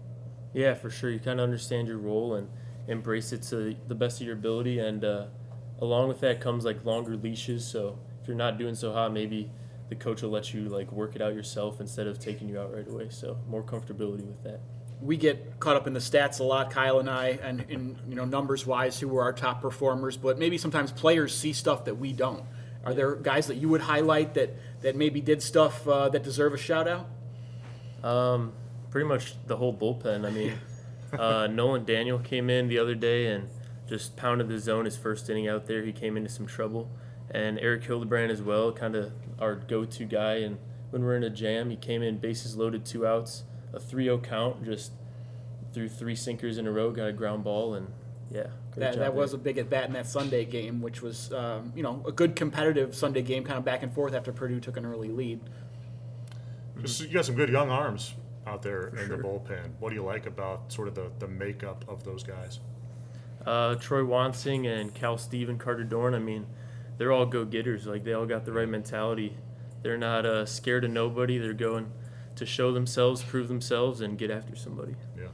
Yeah, 0.53 0.75
for 0.75 0.91
sure. 0.91 1.09
You 1.09 1.19
kind 1.19 1.39
of 1.39 1.43
understand 1.43 1.87
your 1.87 1.97
role 1.97 2.35
and 2.35 2.47
embrace 2.87 3.31
it 3.31 3.41
to 3.43 3.75
the 3.87 3.95
best 3.95 4.21
of 4.21 4.27
your 4.27 4.35
ability. 4.35 4.77
And 4.79 5.03
uh, 5.03 5.25
along 5.79 6.09
with 6.09 6.19
that 6.21 6.39
comes 6.41 6.63
like 6.63 6.85
longer 6.85 7.15
leashes. 7.15 7.65
So 7.65 7.97
if 8.21 8.27
you're 8.27 8.37
not 8.37 8.59
doing 8.59 8.75
so 8.75 8.93
hot, 8.93 9.11
maybe 9.13 9.51
the 9.89 9.95
coach 9.95 10.21
will 10.21 10.29
let 10.29 10.53
you 10.53 10.69
like 10.69 10.91
work 10.91 11.15
it 11.15 11.21
out 11.21 11.33
yourself 11.33 11.81
instead 11.81 12.05
of 12.05 12.19
taking 12.19 12.47
you 12.47 12.59
out 12.59 12.73
right 12.73 12.87
away. 12.87 13.07
So 13.09 13.39
more 13.49 13.63
comfortability 13.63 14.25
with 14.25 14.43
that. 14.43 14.61
We 15.01 15.17
get 15.17 15.59
caught 15.59 15.75
up 15.75 15.87
in 15.87 15.93
the 15.93 15.99
stats 15.99 16.39
a 16.39 16.43
lot, 16.43 16.69
Kyle 16.71 16.99
and 16.99 17.09
I, 17.09 17.39
and 17.41 17.65
in 17.69 17.97
you 18.07 18.15
know 18.15 18.25
numbers 18.25 18.65
wise, 18.65 18.99
who 18.99 19.07
were 19.07 19.23
our 19.23 19.33
top 19.33 19.61
performers. 19.61 20.17
But 20.17 20.37
maybe 20.37 20.57
sometimes 20.57 20.91
players 20.91 21.35
see 21.35 21.53
stuff 21.53 21.85
that 21.85 21.95
we 21.95 22.13
don't. 22.13 22.43
Are 22.83 22.93
there 22.93 23.15
guys 23.15 23.47
that 23.47 23.55
you 23.55 23.69
would 23.69 23.81
highlight 23.81 24.33
that 24.35 24.55
that 24.81 24.95
maybe 24.95 25.21
did 25.21 25.41
stuff 25.41 25.87
uh, 25.87 26.09
that 26.09 26.23
deserve 26.23 26.53
a 26.53 26.57
shout 26.57 26.87
out? 26.87 27.07
Um, 28.03 28.53
pretty 28.89 29.07
much 29.07 29.35
the 29.47 29.57
whole 29.57 29.73
bullpen. 29.73 30.25
I 30.25 30.29
mean, 30.31 30.53
uh, 31.13 31.47
Nolan 31.47 31.85
Daniel 31.85 32.19
came 32.19 32.49
in 32.49 32.67
the 32.67 32.79
other 32.79 32.95
day 32.95 33.27
and 33.27 33.49
just 33.87 34.15
pounded 34.15 34.47
the 34.47 34.59
zone 34.59 34.85
his 34.85 34.97
first 34.97 35.29
inning 35.29 35.47
out 35.47 35.67
there. 35.67 35.83
He 35.83 35.91
came 35.91 36.17
into 36.17 36.29
some 36.29 36.45
trouble, 36.45 36.89
and 37.29 37.59
Eric 37.59 37.83
Hildebrand 37.83 38.31
as 38.31 38.41
well, 38.41 38.71
kind 38.71 38.95
of 38.95 39.11
our 39.39 39.55
go-to 39.55 40.05
guy. 40.05 40.35
And 40.35 40.57
when 40.91 41.03
we're 41.03 41.15
in 41.15 41.23
a 41.23 41.29
jam, 41.29 41.69
he 41.69 41.75
came 41.75 42.01
in 42.01 42.17
bases 42.17 42.55
loaded, 42.55 42.85
two 42.85 43.05
outs, 43.05 43.43
a 43.73 43.79
3-0 43.79 44.23
count, 44.23 44.63
just 44.63 44.91
threw 45.73 45.87
three 45.87 46.15
sinkers 46.15 46.57
in 46.57 46.67
a 46.67 46.71
row, 46.71 46.91
got 46.91 47.07
a 47.07 47.13
ground 47.13 47.43
ball, 47.43 47.73
and 47.73 47.87
yeah, 48.29 48.47
that, 48.75 48.97
that 48.97 49.13
was 49.13 49.33
a 49.33 49.37
big 49.37 49.57
at 49.57 49.69
bat 49.69 49.85
in 49.85 49.93
that 49.93 50.07
Sunday 50.07 50.45
game, 50.45 50.81
which 50.81 51.01
was 51.01 51.31
um, 51.33 51.73
you 51.75 51.83
know 51.83 52.03
a 52.05 52.11
good 52.11 52.35
competitive 52.35 52.95
Sunday 52.95 53.21
game, 53.21 53.43
kind 53.43 53.57
of 53.57 53.65
back 53.65 53.83
and 53.83 53.93
forth 53.93 54.13
after 54.13 54.31
Purdue 54.31 54.59
took 54.59 54.77
an 54.77 54.85
early 54.85 55.09
lead. 55.09 55.41
Just, 56.81 57.01
you 57.01 57.09
got 57.09 57.25
some 57.25 57.35
good 57.35 57.49
young 57.49 57.69
arms 57.69 58.15
out 58.47 58.61
there 58.63 58.89
For 58.91 58.99
in 58.99 59.07
sure. 59.07 59.17
the 59.17 59.23
bullpen. 59.23 59.71
What 59.79 59.89
do 59.89 59.95
you 59.95 60.03
like 60.03 60.25
about 60.25 60.71
sort 60.71 60.87
of 60.87 60.95
the, 60.95 61.11
the 61.19 61.27
makeup 61.27 61.85
of 61.87 62.03
those 62.03 62.23
guys? 62.23 62.59
Uh, 63.45 63.75
Troy 63.75 64.01
Wansing 64.01 64.67
and 64.67 64.93
Cal 64.93 65.17
Steven 65.17 65.57
Carter 65.57 65.83
Dorn. 65.83 66.13
I 66.15 66.19
mean, 66.19 66.45
they're 66.97 67.11
all 67.11 67.25
go 67.25 67.45
getters. 67.45 67.85
Like 67.85 68.03
they 68.03 68.13
all 68.13 68.25
got 68.25 68.45
the 68.45 68.51
right 68.51 68.69
mentality. 68.69 69.37
They're 69.83 69.97
not 69.97 70.25
uh, 70.25 70.45
scared 70.45 70.83
of 70.83 70.91
nobody. 70.91 71.37
They're 71.37 71.53
going 71.53 71.91
to 72.41 72.45
show 72.45 72.73
themselves, 72.73 73.23
prove 73.23 73.47
themselves, 73.47 74.01
and 74.01 74.17
get 74.17 74.29
after 74.29 74.55
somebody. 74.55 74.95
Yeah. 75.17 75.27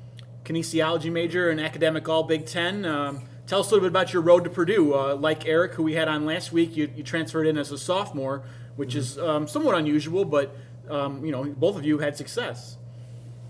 Kinesiology 0.43 1.11
major 1.11 1.49
and 1.49 1.59
academic 1.59 2.07
All 2.07 2.23
Big 2.23 2.45
Ten. 2.45 2.85
Um, 2.85 3.23
tell 3.47 3.61
us 3.61 3.67
a 3.67 3.69
little 3.71 3.81
bit 3.81 3.91
about 3.91 4.13
your 4.13 4.21
road 4.21 4.43
to 4.43 4.49
Purdue. 4.49 4.93
Uh, 4.93 5.15
like 5.15 5.47
Eric, 5.47 5.73
who 5.73 5.83
we 5.83 5.93
had 5.93 6.07
on 6.07 6.25
last 6.25 6.51
week, 6.51 6.77
you, 6.77 6.91
you 6.95 7.03
transferred 7.03 7.47
in 7.47 7.57
as 7.57 7.71
a 7.71 7.77
sophomore, 7.77 8.43
which 8.75 8.89
mm-hmm. 8.89 8.99
is 8.99 9.17
um, 9.17 9.47
somewhat 9.47 9.75
unusual, 9.75 10.25
but 10.25 10.55
um, 10.89 11.25
you 11.25 11.31
know 11.31 11.43
both 11.43 11.75
of 11.77 11.85
you 11.85 11.97
had 11.97 12.15
success. 12.15 12.77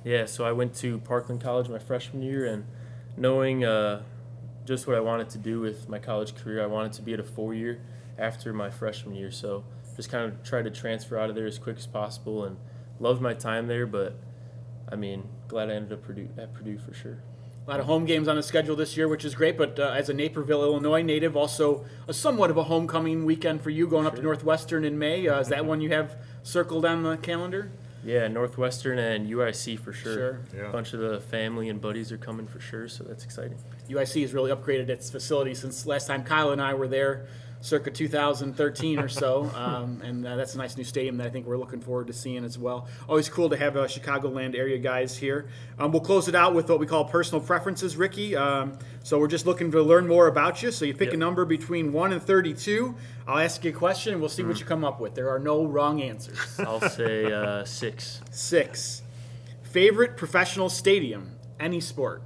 Yeah, 0.04 0.26
so 0.26 0.46
I 0.46 0.54
went 0.54 0.74
to 0.76 1.00
Parkland 1.00 1.42
College 1.42 1.68
my 1.68 1.80
freshman 1.80 2.22
year, 2.22 2.46
and 2.46 2.66
knowing 3.18 3.66
uh, 3.66 4.04
just 4.66 4.88
what 4.88 4.96
I 4.96 5.00
wanted 5.02 5.30
to 5.32 5.38
do 5.38 5.60
with 5.60 5.90
my 5.90 6.00
college 6.00 6.36
career, 6.36 6.64
I 6.64 6.68
wanted 6.68 6.94
to 6.94 7.02
be 7.02 7.14
at 7.14 7.20
a 7.20 7.24
four 7.24 7.54
year 7.54 7.82
after 8.18 8.54
my 8.54 8.70
freshman 8.70 9.16
year. 9.16 9.32
So 9.32 9.64
just 9.96 10.12
kind 10.12 10.32
of 10.32 10.44
tried 10.44 10.64
to 10.64 10.72
transfer 10.72 11.18
out 11.18 11.30
of 11.30 11.36
there 11.36 11.48
as 11.48 11.58
quick 11.58 11.78
as 11.78 11.88
possible, 11.88 12.46
and 12.46 12.58
loved 13.00 13.22
my 13.22 13.34
time 13.34 13.68
there. 13.68 13.86
But 13.86 14.16
I 14.92 14.96
mean, 14.96 15.28
glad 15.48 15.70
I 15.70 15.74
ended 15.74 15.94
up 15.94 16.04
Purdue, 16.04 16.30
at 16.38 16.54
Purdue 16.54 16.78
for 16.78 16.94
sure. 16.94 17.20
A 17.66 17.70
lot 17.70 17.80
of 17.82 17.86
home 17.86 18.06
games 18.06 18.30
on 18.30 18.38
the 18.38 18.44
schedule 18.44 18.78
this 18.78 18.96
year, 18.96 19.10
which 19.10 19.26
is 19.26 19.36
great. 19.36 19.58
But 19.58 19.78
uh, 19.78 19.94
as 19.96 20.10
a 20.10 20.14
Naperville, 20.14 20.64
Illinois 20.64 21.02
native, 21.02 21.36
also 21.36 21.86
a 22.08 22.14
somewhat 22.14 22.50
of 22.50 22.58
a 22.58 22.64
homecoming 22.64 23.26
weekend 23.26 23.62
for 23.62 23.70
you, 23.70 23.88
going 23.88 24.04
sure. 24.04 24.12
up 24.12 24.16
to 24.16 24.22
Northwestern 24.22 24.86
in 24.86 24.98
May. 24.98 25.28
Uh, 25.28 25.40
is 25.40 25.50
that 25.50 25.66
one 25.66 25.82
you 25.82 25.90
have 25.90 26.16
circled 26.44 26.86
on 26.86 27.04
the 27.04 27.18
calendar? 27.18 27.72
Yeah, 28.06 28.30
Northwestern 28.30 29.00
and 29.00 29.30
UIC 29.30 29.80
for 29.80 29.92
sure. 29.92 30.14
Sure. 30.14 30.40
Yeah. 30.56 30.70
A 30.70 30.72
bunch 30.72 30.94
of 30.94 31.02
the 31.02 31.20
family 31.20 31.68
and 31.68 31.82
buddies 31.82 32.10
are 32.14 32.18
coming 32.18 32.48
for 32.48 32.62
sure, 32.62 32.88
so 32.88 33.04
that's 33.04 33.26
exciting. 33.26 33.58
UIC 33.90 34.22
has 34.22 34.34
really 34.34 34.50
upgraded 34.50 34.88
its 34.88 35.10
facility 35.10 35.54
since 35.54 35.86
last 35.86 36.08
time 36.08 36.24
Kyle 36.24 36.52
and 36.52 36.62
I 36.62 36.74
were 36.74 36.88
there 36.88 37.28
circa 37.62 37.92
2013 37.92 39.00
or 39.00 39.08
so, 39.08 39.50
um, 39.56 40.02
and 40.04 40.26
uh, 40.26 40.36
that's 40.36 40.56
a 40.56 40.58
nice 40.58 40.78
new 40.78 40.84
stadium 40.84 41.18
that 41.18 41.28
I 41.28 41.30
think 41.30 41.46
we're 41.46 41.58
looking 41.58 41.82
forward 41.82 42.08
to 42.08 42.14
seeing 42.14 42.44
as 42.44 42.58
well. 42.58 42.88
Always 43.08 43.30
cool 43.30 43.50
to 43.50 43.58
have 43.58 43.76
uh, 43.76 43.86
Chicagoland 43.86 44.56
area 44.56 44.78
guys 44.78 45.18
here. 45.18 45.50
Um, 45.80 45.92
we'll 45.92 46.02
close 46.02 46.28
it 46.28 46.36
out 46.36 46.54
with 46.54 46.70
what 46.70 46.80
we 46.80 46.86
call 46.86 47.06
personal 47.06 47.42
preferences, 47.42 47.98
Ricky. 47.98 48.36
Um, 48.36 48.78
so 49.04 49.20
we're 49.20 49.28
just 49.28 49.46
looking 49.46 49.72
to 49.72 49.82
learn 49.82 50.08
more 50.08 50.28
about 50.28 50.62
you. 50.62 50.72
So 50.72 50.86
you 50.86 50.94
pick 50.94 51.08
yep. 51.08 51.16
a 51.16 51.18
number 51.18 51.46
between 51.46 51.94
one 51.94 52.14
and 52.14 52.22
32. 52.22 52.96
I'll 53.28 53.40
ask 53.40 53.64
you 53.64 53.72
a 53.72 53.74
question, 53.74 54.14
and 54.14 54.22
we'll 54.22 54.30
see 54.30 54.44
mm. 54.44 54.48
what 54.48 54.60
you 54.60 54.66
come 54.66 54.84
up 54.84 55.00
with. 55.00 55.16
There 55.16 55.30
are 55.30 55.40
no 55.40 55.66
wrong 55.66 56.02
answers. 56.02 56.38
I'll 56.60 56.82
say 56.90 57.32
uh, 57.32 57.66
six. 57.66 58.22
Six. 58.32 59.02
Favorite 59.64 60.16
professional 60.16 60.70
stadium, 60.70 61.32
any 61.60 61.82
sport. 61.82 62.22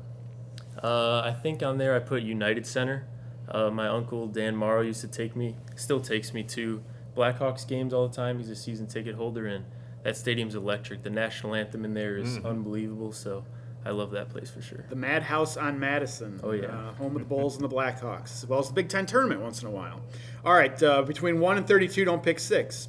Uh, 0.82 1.22
I 1.24 1.32
think 1.34 1.64
on 1.64 1.78
there 1.78 1.96
I 1.96 2.00
put 2.00 2.24
United 2.24 2.66
Center. 2.66 3.08
Uh, 3.52 3.70
my 3.70 3.88
uncle 3.88 4.28
Dan 4.28 4.56
Morrow 4.56 4.82
used 4.82 5.02
to 5.02 5.10
take 5.10 5.36
me, 5.36 5.58
still 5.76 6.00
takes 6.00 6.34
me 6.34 6.42
to 6.44 6.82
Blackhawks 7.16 7.68
games 7.68 7.94
all 7.94 8.08
the 8.08 8.16
time. 8.16 8.38
He's 8.38 8.50
a 8.50 8.56
season 8.56 8.88
ticket 8.88 9.16
holder, 9.16 9.46
and 9.46 9.66
that 10.04 10.16
stadium's 10.16 10.56
electric. 10.56 11.04
The 11.04 11.10
national 11.10 11.56
anthem 11.56 11.84
in 11.84 11.94
there 11.94 12.18
is 12.18 12.38
mm-hmm. 12.38 12.48
unbelievable. 12.48 13.12
So 13.12 13.44
I 13.86 13.90
love 13.90 14.12
that 14.12 14.30
place 14.30 14.50
for 14.50 14.62
sure. 14.62 14.86
The 14.88 14.96
Madhouse 14.96 15.58
on 15.58 15.78
Madison. 15.80 16.40
Oh 16.44 16.54
yeah, 16.54 16.68
uh, 16.68 16.94
home 16.94 17.18
of 17.18 17.22
the 17.22 17.28
Bulls 17.28 17.56
and 17.56 17.64
the 17.70 17.76
Blackhawks, 17.76 18.44
as 18.44 18.48
well 18.48 18.60
as 18.60 18.70
the 18.70 18.74
Big 18.74 18.88
Ten 18.88 19.06
tournament 19.06 19.42
once 19.42 19.62
in 19.62 19.68
a 19.68 19.72
while. 19.72 20.02
All 20.46 20.54
right, 20.54 20.82
uh, 20.82 21.02
between 21.02 21.42
one 21.42 21.58
and 21.58 21.68
thirty-two, 21.68 22.06
don't 22.06 22.24
pick 22.24 22.40
six. 22.40 22.88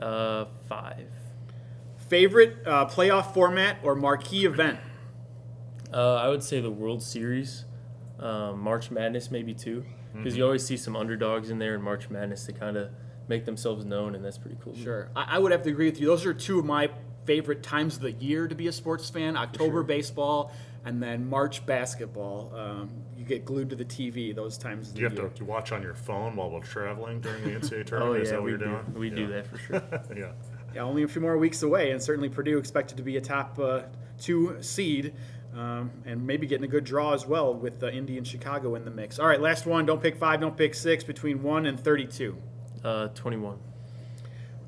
Uh, 0.00 0.46
five. 0.68 1.10
Favorite 2.08 2.66
uh, 2.66 2.86
playoff 2.86 3.34
format 3.34 3.76
or 3.82 3.94
marquee 3.94 4.46
event? 4.46 4.80
Uh, 5.92 6.14
I 6.14 6.28
would 6.28 6.42
say 6.42 6.62
the 6.62 6.70
World 6.70 7.02
Series, 7.02 7.66
um, 8.18 8.60
March 8.60 8.90
Madness 8.90 9.30
maybe 9.30 9.52
too 9.52 9.84
because 10.12 10.32
mm-hmm. 10.32 10.38
you 10.38 10.44
always 10.44 10.64
see 10.64 10.76
some 10.76 10.96
underdogs 10.96 11.50
in 11.50 11.58
there 11.58 11.74
in 11.74 11.82
March 11.82 12.10
Madness 12.10 12.44
to 12.46 12.52
kind 12.52 12.76
of 12.76 12.90
make 13.28 13.44
themselves 13.44 13.84
known, 13.84 14.14
and 14.14 14.24
that's 14.24 14.38
pretty 14.38 14.56
cool. 14.62 14.74
Sure, 14.74 15.10
I, 15.14 15.36
I, 15.36 15.38
would 15.38 15.52
have 15.52 15.62
to 15.62 15.70
agree 15.70 15.86
with 15.86 16.00
you. 16.00 16.06
Those 16.06 16.24
are 16.26 16.34
two 16.34 16.58
of 16.58 16.64
my 16.64 16.90
favorite 17.24 17.62
times 17.62 17.96
of 17.96 18.02
the 18.02 18.12
year 18.12 18.48
to 18.48 18.54
be 18.54 18.66
a 18.68 18.72
sports 18.72 19.10
fan: 19.10 19.36
October 19.36 19.78
sure. 19.78 19.82
baseball 19.82 20.52
and 20.84 21.02
then 21.02 21.28
March 21.28 21.64
basketball. 21.66 22.52
Um, 22.54 22.90
you 23.16 23.24
get 23.24 23.44
glued 23.44 23.70
to 23.70 23.76
the 23.76 23.84
TV 23.84 24.34
those 24.34 24.56
times. 24.56 24.90
Do 24.90 25.00
you 25.00 25.08
have 25.08 25.14
year. 25.14 25.28
to, 25.28 25.44
watch 25.44 25.72
on 25.72 25.82
your 25.82 25.94
phone 25.94 26.36
while 26.36 26.50
we're 26.50 26.60
traveling 26.60 27.20
during 27.20 27.44
the 27.44 27.50
NCAA 27.50 27.86
tournament? 27.86 28.02
oh 28.02 28.14
yeah, 28.14 28.22
Is 28.22 28.30
that 28.30 28.42
we 28.42 28.52
what 28.52 28.60
you're 28.60 28.68
do. 28.68 28.82
doing? 28.92 28.94
We 28.94 29.08
yeah. 29.10 29.16
do 29.16 29.26
that 29.28 29.46
for 29.46 29.58
sure. 29.58 29.82
yeah. 30.16 30.32
Yeah, 30.74 30.82
only 30.82 31.02
a 31.02 31.08
few 31.08 31.20
more 31.20 31.38
weeks 31.38 31.62
away, 31.62 31.92
and 31.92 32.02
certainly 32.02 32.28
Purdue 32.28 32.58
expected 32.58 32.96
to 32.98 33.02
be 33.02 33.16
a 33.16 33.20
top 33.20 33.58
uh, 33.58 33.82
two 34.18 34.56
seed 34.60 35.14
um, 35.58 35.90
and 36.06 36.24
maybe 36.24 36.46
getting 36.46 36.64
a 36.64 36.68
good 36.68 36.84
draw 36.84 37.12
as 37.14 37.26
well 37.26 37.52
with 37.52 37.82
uh, 37.82 37.88
Indy 37.88 38.16
and 38.16 38.26
Chicago 38.26 38.76
in 38.76 38.84
the 38.84 38.92
mix. 38.92 39.18
All 39.18 39.26
right, 39.26 39.40
last 39.40 39.66
one. 39.66 39.86
Don't 39.86 40.00
pick 40.00 40.16
five, 40.16 40.40
don't 40.40 40.56
pick 40.56 40.72
six. 40.72 41.02
Between 41.02 41.42
one 41.42 41.66
and 41.66 41.78
32. 41.78 42.36
Uh, 42.84 43.08
21. 43.08 43.58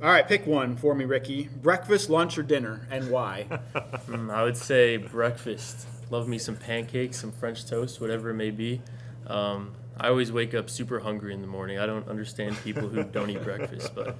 All 0.02 0.10
right, 0.10 0.26
pick 0.26 0.46
one 0.46 0.76
for 0.76 0.94
me, 0.94 1.04
Ricky. 1.04 1.48
Breakfast, 1.62 2.10
lunch, 2.10 2.38
or 2.38 2.42
dinner, 2.42 2.88
and 2.90 3.08
why? 3.10 3.46
mm, 3.74 4.32
I 4.32 4.42
would 4.42 4.56
say 4.56 4.96
breakfast. 4.96 5.86
Love 6.10 6.26
me 6.26 6.38
some 6.38 6.56
pancakes, 6.56 7.20
some 7.20 7.30
French 7.30 7.66
toast, 7.66 8.00
whatever 8.00 8.30
it 8.30 8.34
may 8.34 8.50
be. 8.50 8.82
Um, 9.28 9.74
I 9.96 10.08
always 10.08 10.32
wake 10.32 10.54
up 10.54 10.68
super 10.68 10.98
hungry 10.98 11.34
in 11.34 11.40
the 11.40 11.46
morning. 11.46 11.78
I 11.78 11.86
don't 11.86 12.08
understand 12.08 12.56
people 12.64 12.88
who 12.88 13.04
don't 13.04 13.30
eat 13.30 13.44
breakfast, 13.44 13.94
but 13.94 14.16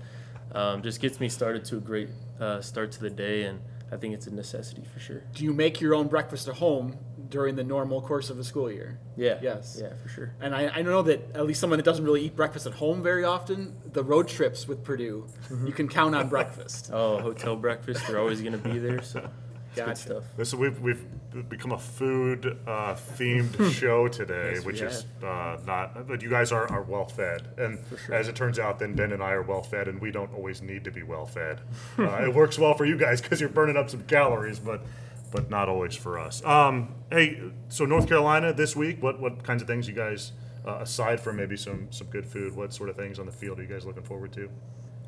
um, 0.53 0.83
just 0.83 1.01
gets 1.01 1.19
me 1.19 1.29
started 1.29 1.65
to 1.65 1.79
a 1.79 1.81
great 1.81 2.11
uh, 2.39 2.61
start 2.61 2.93
to 2.93 3.01
the 3.01 3.11
day 3.11 3.45
and 3.45 3.61
I 3.93 3.97
think 3.97 4.15
it's 4.15 4.27
a 4.27 4.35
necessity 4.35 4.85
for 4.93 5.01
sure. 5.01 5.23
Do 5.35 5.45
you 5.45 5.53
make 5.53 5.81
your 5.81 5.95
own 5.95 6.09
breakfast 6.09 6.49
at 6.49 6.57
home 6.57 6.97
during 7.29 7.57
the 7.57 7.65
normal 7.65 8.01
course 8.03 8.31
of 8.31 8.37
the 8.37 8.45
school 8.45 8.71
year? 8.71 8.99
Yeah. 9.17 9.39
Yes. 9.43 9.79
Yeah, 9.81 9.95
for 10.03 10.09
sure. 10.09 10.35
And 10.41 10.55
I, 10.55 10.69
I 10.69 10.83
know 10.83 11.03
that 11.03 11.35
at 11.35 11.47
least 11.47 11.61
someone 11.61 11.79
that 11.79 11.85
doesn't 11.85 12.05
really 12.05 12.23
eat 12.23 12.37
breakfast 12.37 12.67
at 12.67 12.75
home 12.75 13.03
very 13.03 13.25
often, 13.25 13.77
the 13.93 14.05
road 14.05 14.29
trips 14.29 14.69
with 14.69 14.85
Purdue, 14.85 15.27
mm-hmm. 15.45 15.67
you 15.67 15.73
can 15.73 15.89
count 15.89 16.15
on 16.15 16.29
breakfast. 16.29 16.91
oh, 16.93 17.19
hotel 17.21 17.57
breakfast, 17.57 18.07
they're 18.07 18.19
always 18.19 18.41
going 18.41 18.53
to 18.53 18.59
be 18.59 18.79
there. 18.79 19.03
So 19.03 19.29
gotcha. 19.75 19.91
good 19.91 19.99
stuff. 19.99 20.25
This 20.37 20.55
we've 20.55 20.81
we've 20.81 21.05
become 21.49 21.73
a 21.73 21.79
food 21.79 22.59
uh, 22.67 22.95
themed 23.17 23.73
show 23.73 24.09
today, 24.09 24.53
yes, 24.55 24.65
which 24.65 24.81
is 24.81 25.07
uh, 25.23 25.59
not. 25.67 26.07
But 26.09 26.23
you 26.23 26.31
guys 26.31 26.53
are, 26.53 26.71
are 26.71 26.83
well 26.83 27.07
fed, 27.07 27.49
and 27.57 27.79
sure. 28.07 28.15
as 28.15 28.29
it 28.29 28.35
turns 28.37 28.59
out, 28.59 28.79
then 28.79 28.95
Ben 28.95 29.13
and 29.13 29.23
I 29.23 29.33
are 29.33 29.43
well 29.43 29.63
fed, 29.63 29.89
and 29.89 30.01
we 30.01 30.11
don't 30.11 30.33
always 30.35 30.63
need 30.63 30.85
to 30.85 30.91
be 30.91 31.03
well 31.03 31.27
fed. 31.27 31.61
Uh, 31.99 32.25
it 32.25 32.35
works 32.35 32.59
well 32.59 32.75
for 32.75 32.85
you 32.85 32.97
guys 32.97 33.21
because 33.21 33.41
you're 33.41 33.49
burning 33.49 33.77
up 33.77 33.91
some 33.91 34.03
calories, 34.03 34.59
but 34.59 34.83
but 35.31 35.51
not 35.51 35.69
always 35.69 35.95
for 35.95 36.19
us. 36.19 36.45
Um, 36.45 36.95
hey, 37.11 37.41
so 37.69 37.85
North 37.85 38.09
Carolina 38.09 38.53
this 38.53 38.75
week, 38.75 39.03
what 39.03 39.21
what 39.21 39.45
kinds 39.45 39.63
of 39.63 39.69
things 39.69 39.89
you 39.89 39.95
guys, 39.95 40.33
uh, 40.67 40.79
aside 40.81 41.21
from 41.21 41.37
maybe 41.37 41.57
some 41.57 41.89
some 41.91 42.09
good 42.09 42.27
food, 42.27 42.55
what 42.57 42.73
sort 42.73 42.89
of 42.89 42.97
things 42.97 43.19
on 43.19 43.27
the 43.27 43.33
field 43.33 43.59
are 43.59 43.63
you 43.63 43.69
guys 43.69 43.87
looking 43.87 44.03
forward 44.03 44.33
to? 44.33 44.51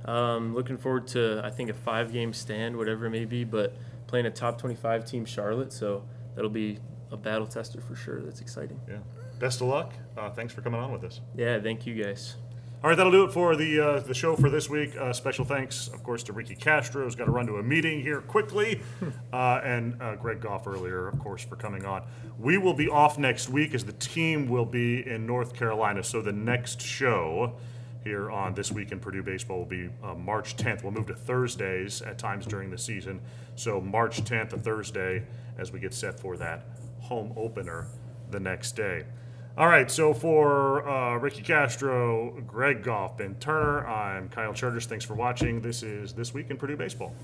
Um, 0.04 0.54
looking 0.54 0.78
forward 0.78 1.06
to 1.08 1.40
I 1.44 1.50
think 1.50 1.70
a 1.70 1.74
five 1.74 2.12
game 2.12 2.32
stand, 2.32 2.76
whatever 2.76 3.06
it 3.06 3.10
may 3.10 3.24
be, 3.24 3.44
but 3.44 3.76
playing 4.12 4.26
a 4.26 4.30
top 4.30 4.58
25 4.58 5.06
team, 5.06 5.24
Charlotte. 5.24 5.72
So 5.72 6.04
that'll 6.34 6.50
be 6.50 6.78
a 7.10 7.16
battle 7.16 7.46
tester 7.46 7.80
for 7.80 7.96
sure. 7.96 8.20
That's 8.20 8.42
exciting. 8.42 8.78
Yeah. 8.86 8.98
Best 9.38 9.62
of 9.62 9.68
luck. 9.68 9.94
Uh, 10.18 10.28
thanks 10.28 10.52
for 10.52 10.60
coming 10.60 10.78
on 10.78 10.92
with 10.92 11.02
us. 11.02 11.22
Yeah, 11.34 11.58
thank 11.58 11.86
you 11.86 11.94
guys. 12.04 12.36
All 12.84 12.90
right, 12.90 12.96
that'll 12.96 13.10
do 13.10 13.24
it 13.24 13.32
for 13.32 13.56
the 13.56 13.80
uh, 13.80 14.00
the 14.00 14.12
show 14.12 14.36
for 14.36 14.50
this 14.50 14.68
week. 14.68 14.94
Uh, 14.98 15.14
special 15.14 15.46
thanks, 15.46 15.88
of 15.88 16.02
course, 16.02 16.22
to 16.24 16.34
Ricky 16.34 16.54
Castro, 16.54 17.04
who's 17.04 17.14
got 17.14 17.24
to 17.24 17.30
run 17.30 17.46
to 17.46 17.56
a 17.56 17.62
meeting 17.62 18.02
here 18.02 18.20
quickly, 18.20 18.82
uh, 19.32 19.60
and 19.64 19.96
uh, 20.02 20.16
Greg 20.16 20.42
Goff 20.42 20.66
earlier, 20.66 21.08
of 21.08 21.18
course, 21.18 21.42
for 21.42 21.56
coming 21.56 21.86
on. 21.86 22.02
We 22.38 22.58
will 22.58 22.74
be 22.74 22.90
off 22.90 23.18
next 23.18 23.48
week 23.48 23.72
as 23.72 23.82
the 23.84 23.94
team 23.94 24.46
will 24.46 24.66
be 24.66 25.08
in 25.08 25.24
North 25.26 25.54
Carolina. 25.54 26.02
So 26.04 26.20
the 26.20 26.32
next 26.32 26.82
show 26.82 27.54
here 28.04 28.30
on 28.30 28.54
This 28.54 28.72
Week 28.72 28.92
in 28.92 29.00
Purdue 29.00 29.22
Baseball 29.22 29.58
will 29.58 29.64
be 29.64 29.88
uh, 30.02 30.14
March 30.14 30.56
10th. 30.56 30.82
We'll 30.82 30.92
move 30.92 31.06
to 31.06 31.14
Thursdays 31.14 32.02
at 32.02 32.18
times 32.18 32.46
during 32.46 32.70
the 32.70 32.78
season. 32.78 33.20
So 33.54 33.80
March 33.80 34.22
10th, 34.24 34.52
a 34.52 34.58
Thursday, 34.58 35.24
as 35.58 35.72
we 35.72 35.80
get 35.80 35.94
set 35.94 36.18
for 36.18 36.36
that 36.36 36.66
home 37.00 37.32
opener 37.36 37.86
the 38.30 38.40
next 38.40 38.72
day. 38.72 39.04
All 39.56 39.66
right, 39.66 39.90
so 39.90 40.14
for 40.14 40.88
uh, 40.88 41.16
Ricky 41.18 41.42
Castro, 41.42 42.40
Greg 42.46 42.82
Goff, 42.82 43.18
Ben 43.18 43.34
Turner, 43.34 43.86
I'm 43.86 44.30
Kyle 44.30 44.54
Charters. 44.54 44.86
Thanks 44.86 45.04
for 45.04 45.14
watching. 45.14 45.60
This 45.60 45.82
is 45.82 46.14
This 46.14 46.32
Week 46.32 46.50
in 46.50 46.56
Purdue 46.56 46.76
Baseball. 46.76 47.14